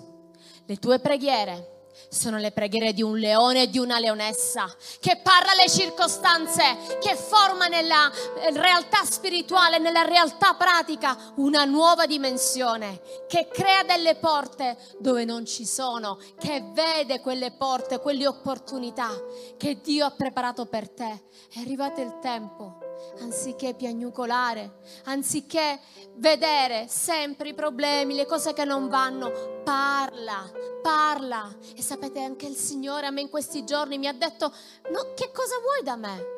le 0.66 0.76
tue 0.76 1.00
preghiere 1.00 1.75
sono 2.08 2.38
le 2.38 2.52
preghiere 2.52 2.92
di 2.92 3.02
un 3.02 3.18
leone 3.18 3.62
e 3.62 3.70
di 3.70 3.78
una 3.78 3.98
leonessa 3.98 4.72
che 5.00 5.20
parla 5.22 5.52
le 5.54 5.68
circostanze, 5.68 6.98
che 7.00 7.16
forma 7.16 7.66
nella 7.66 8.10
eh, 8.10 8.50
realtà 8.52 9.04
spirituale, 9.04 9.78
nella 9.78 10.02
realtà 10.02 10.54
pratica 10.54 11.16
una 11.36 11.64
nuova 11.64 12.06
dimensione, 12.06 13.00
che 13.28 13.48
crea 13.52 13.82
delle 13.82 14.16
porte 14.16 14.76
dove 14.98 15.24
non 15.24 15.44
ci 15.44 15.66
sono, 15.66 16.18
che 16.38 16.64
vede 16.72 17.20
quelle 17.20 17.52
porte, 17.52 18.00
quelle 18.00 18.26
opportunità 18.26 19.10
che 19.56 19.80
Dio 19.80 20.06
ha 20.06 20.10
preparato 20.10 20.66
per 20.66 20.88
te. 20.88 21.22
È 21.52 21.58
arrivato 21.60 22.00
il 22.00 22.18
tempo 22.20 22.85
anziché 23.20 23.74
piagnucolare, 23.74 24.80
anziché 25.04 25.80
vedere 26.14 26.86
sempre 26.88 27.50
i 27.50 27.54
problemi, 27.54 28.14
le 28.14 28.26
cose 28.26 28.52
che 28.52 28.64
non 28.64 28.88
vanno, 28.88 29.60
parla, 29.64 30.50
parla. 30.82 31.54
E 31.74 31.82
sapete, 31.82 32.20
anche 32.20 32.46
il 32.46 32.56
Signore 32.56 33.06
a 33.06 33.10
me 33.10 33.20
in 33.20 33.30
questi 33.30 33.64
giorni 33.64 33.98
mi 33.98 34.06
ha 34.06 34.12
detto, 34.12 34.52
no, 34.90 35.14
che 35.14 35.30
cosa 35.32 35.58
vuoi 35.60 35.82
da 35.82 35.96
me? 35.96 36.34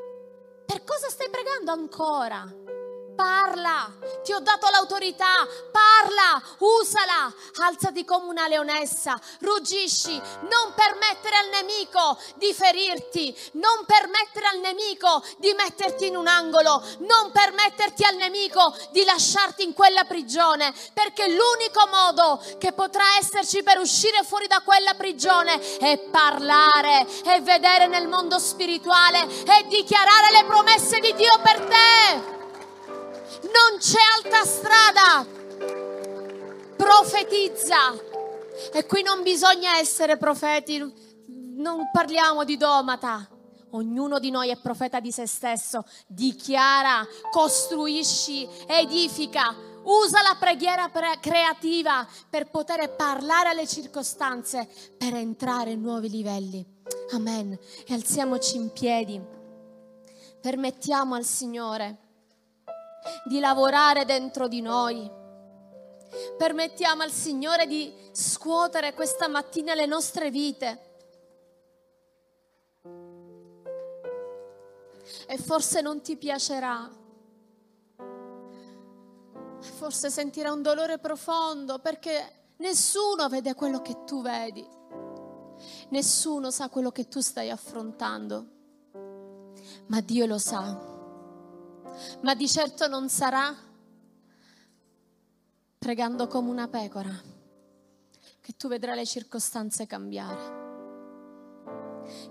Per 0.64 0.84
cosa 0.84 1.08
stai 1.08 1.30
pregando 1.30 1.72
ancora? 1.72 2.76
Parla, 3.18 3.90
ti 4.22 4.32
ho 4.32 4.38
dato 4.38 4.68
l'autorità, 4.70 5.44
parla, 5.72 6.40
usala, 6.58 7.34
alzati 7.64 8.04
come 8.04 8.28
una 8.28 8.46
leonessa, 8.46 9.18
ruggisci, 9.40 10.14
non 10.42 10.72
permettere 10.76 11.34
al 11.34 11.48
nemico 11.48 12.16
di 12.36 12.54
ferirti, 12.54 13.36
non 13.54 13.84
permettere 13.86 14.46
al 14.46 14.60
nemico 14.60 15.20
di 15.38 15.52
metterti 15.54 16.06
in 16.06 16.14
un 16.14 16.28
angolo, 16.28 16.80
non 16.98 17.32
permetterti 17.32 18.04
al 18.04 18.14
nemico 18.14 18.72
di 18.92 19.02
lasciarti 19.02 19.64
in 19.64 19.72
quella 19.72 20.04
prigione, 20.04 20.72
perché 20.94 21.26
l'unico 21.26 21.88
modo 21.90 22.40
che 22.58 22.72
potrà 22.72 23.16
esserci 23.18 23.64
per 23.64 23.78
uscire 23.78 24.22
fuori 24.22 24.46
da 24.46 24.60
quella 24.60 24.94
prigione 24.94 25.58
è 25.78 25.98
parlare, 25.98 27.04
è 27.24 27.42
vedere 27.42 27.88
nel 27.88 28.06
mondo 28.06 28.38
spirituale 28.38 29.22
e 29.26 29.66
dichiarare 29.66 30.30
le 30.30 30.44
promesse 30.44 31.00
di 31.00 31.12
Dio 31.14 31.32
per 31.42 31.64
te 31.64 32.37
non 33.42 33.78
c'è 33.78 33.98
altra 34.16 34.44
strada. 34.44 35.26
Profetizza. 36.76 37.94
E 38.72 38.86
qui 38.86 39.02
non 39.02 39.22
bisogna 39.22 39.78
essere 39.78 40.16
profeti, 40.16 40.78
non 41.56 41.90
parliamo 41.92 42.44
di 42.44 42.56
domata. 42.56 43.28
Ognuno 43.70 44.18
di 44.18 44.30
noi 44.30 44.48
è 44.48 44.56
profeta 44.56 44.98
di 44.98 45.12
se 45.12 45.26
stesso. 45.26 45.84
Dichiara, 46.06 47.06
costruisci, 47.30 48.48
edifica. 48.66 49.54
Usa 49.84 50.22
la 50.22 50.36
preghiera 50.38 50.90
creativa 51.20 52.06
per 52.28 52.50
poter 52.50 52.94
parlare 52.94 53.50
alle 53.50 53.66
circostanze, 53.66 54.68
per 54.96 55.14
entrare 55.14 55.72
in 55.72 55.80
nuovi 55.80 56.08
livelli. 56.10 56.64
Amen. 57.12 57.58
E 57.86 57.94
alziamoci 57.94 58.56
in 58.56 58.72
piedi. 58.72 59.20
Permettiamo 60.40 61.14
al 61.14 61.24
Signore 61.24 62.07
di 63.24 63.40
lavorare 63.40 64.04
dentro 64.04 64.48
di 64.48 64.60
noi. 64.60 65.10
Permettiamo 66.36 67.02
al 67.02 67.10
Signore 67.10 67.66
di 67.66 67.92
scuotere 68.12 68.94
questa 68.94 69.28
mattina 69.28 69.74
le 69.74 69.86
nostre 69.86 70.30
vite. 70.30 70.86
E 75.26 75.36
forse 75.38 75.80
non 75.80 76.00
ti 76.00 76.16
piacerà. 76.16 76.90
Forse 79.60 80.10
sentirai 80.10 80.52
un 80.52 80.62
dolore 80.62 80.98
profondo 80.98 81.78
perché 81.78 82.52
nessuno 82.58 83.28
vede 83.28 83.54
quello 83.54 83.82
che 83.82 84.04
tu 84.04 84.22
vedi. 84.22 84.66
Nessuno 85.90 86.50
sa 86.50 86.68
quello 86.68 86.90
che 86.90 87.08
tu 87.08 87.20
stai 87.20 87.50
affrontando. 87.50 88.46
Ma 89.86 90.00
Dio 90.00 90.26
lo 90.26 90.38
sa 90.38 90.96
ma 92.22 92.34
di 92.34 92.48
certo 92.48 92.86
non 92.88 93.08
sarà 93.08 93.54
pregando 95.78 96.26
come 96.26 96.50
una 96.50 96.68
pecora 96.68 97.36
che 98.40 98.56
tu 98.56 98.68
vedrai 98.68 98.96
le 98.96 99.06
circostanze 99.06 99.86
cambiare. 99.86 100.66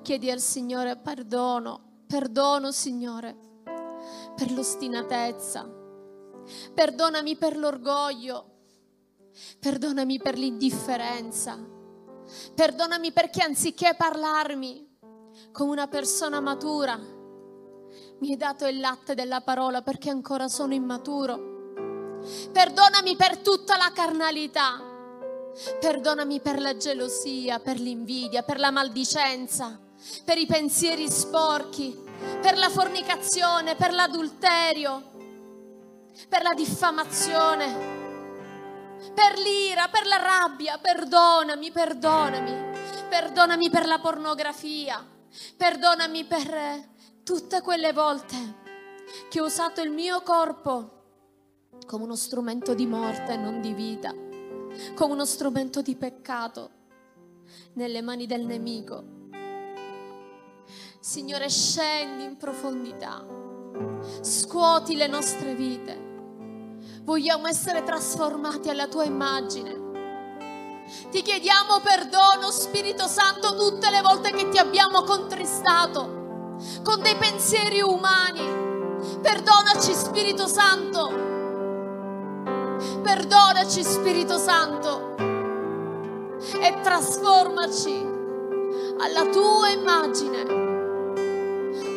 Chiedi 0.01 0.32
al 0.32 0.39
Signore 0.39 0.97
perdono, 0.97 2.03
perdono 2.07 2.72
Signore 2.72 3.36
per 4.36 4.51
l'ostinatezza, 4.51 5.70
perdonami 6.74 7.36
per 7.36 7.57
l'orgoglio, 7.57 8.55
perdonami 9.59 10.20
per 10.20 10.38
l'indifferenza, 10.38 11.57
perdonami 12.55 13.11
perché 13.11 13.43
anziché 13.43 13.95
parlarmi 13.95 14.97
come 15.51 15.72
una 15.72 15.88
persona 15.88 16.39
matura, 16.39 16.99
mi 18.20 18.32
hai 18.32 18.38
dato 18.38 18.65
il 18.65 18.80
latte 18.80 19.13
della 19.13 19.41
parola 19.41 19.82
perché 19.82 20.09
ancora 20.09 20.47
sono 20.47 20.74
immaturo. 20.74 21.55
Perdonami 22.51 23.15
per 23.15 23.38
tutta 23.38 23.78
la 23.78 23.91
carnalità. 23.93 24.82
Perdonami 25.80 26.39
per 26.39 26.59
la 26.59 26.76
gelosia, 26.78 27.59
per 27.59 27.80
l'invidia, 27.80 28.43
per 28.43 28.59
la 28.59 28.72
maldicenza, 28.72 29.80
per 30.24 30.38
i 30.38 30.45
pensieri 30.45 31.09
sporchi, 31.09 31.95
per 32.41 32.57
la 32.57 32.70
fornicazione, 32.70 33.76
per 33.76 33.93
l'adulterio, 33.93 35.11
per 36.28 36.41
la 36.41 36.53
diffamazione, 36.53 37.95
per 39.13 39.38
l'ira, 39.38 39.88
per 39.89 40.05
la 40.05 40.18
rabbia. 40.18 40.78
Perdonami, 40.80 41.72
perdonami. 41.72 42.65
Perdonami 43.09 43.70
per 43.70 43.86
la 43.86 43.99
pornografia. 43.99 45.05
Perdonami 45.55 46.24
per 46.26 46.95
tutte 47.28 47.59
quelle 47.59 47.91
volte 47.91 48.36
che 49.28 49.41
ho 49.41 49.45
usato 49.47 49.82
il 49.82 49.91
mio 49.91 50.21
corpo 50.21 50.91
come 51.86 52.05
uno 52.05 52.15
strumento 52.15 52.73
di 52.73 52.86
morte 52.86 53.34
e 53.34 53.36
non 53.36 53.59
di 53.59 53.73
vita, 53.73 54.13
come 54.95 55.11
uno 55.11 55.25
strumento 55.25 55.82
di 55.82 55.97
peccato 55.97 56.69
nelle 57.73 58.01
mani 58.01 58.28
del 58.28 58.45
nemico. 58.45 59.03
Signore, 61.01 61.49
scendi 61.49 62.23
in 62.23 62.38
profondità, 62.38 63.25
scuoti 64.21 64.95
le 64.95 65.07
nostre 65.07 65.53
vite. 65.53 66.05
Vogliamo 67.01 67.47
essere 67.47 67.84
trasformati 67.84 68.69
alla 68.69 68.88
tua 68.88 69.03
immagine. 69.03 70.86
Ti 71.11 71.21
chiediamo 71.21 71.82
perdono, 71.82 72.51
Spirito 72.51 73.05
Santo, 73.05 73.57
tutte 73.57 73.89
le 73.89 73.99
volte 73.99 74.32
che 74.32 74.47
ti 74.47 74.57
abbiamo 74.57 75.03
contristato 75.03 76.16
con 76.84 77.01
dei 77.01 77.16
pensieri 77.16 77.82
umani. 77.82 78.66
Perdonaci 79.22 79.93
Spirito 79.93 80.47
Santo. 80.47 81.12
Perdonaci 83.01 83.84
Spirito 83.84 84.38
Santo. 84.38 85.16
E 86.60 86.80
trasformaci 86.82 88.05
alla 88.99 89.26
tua 89.30 89.70
immagine. 89.70 90.43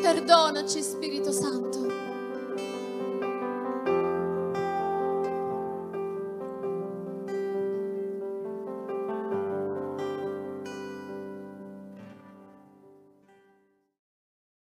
Perdonaci 0.00 0.82
Spirito 0.82 1.32
Santo. 1.32 1.69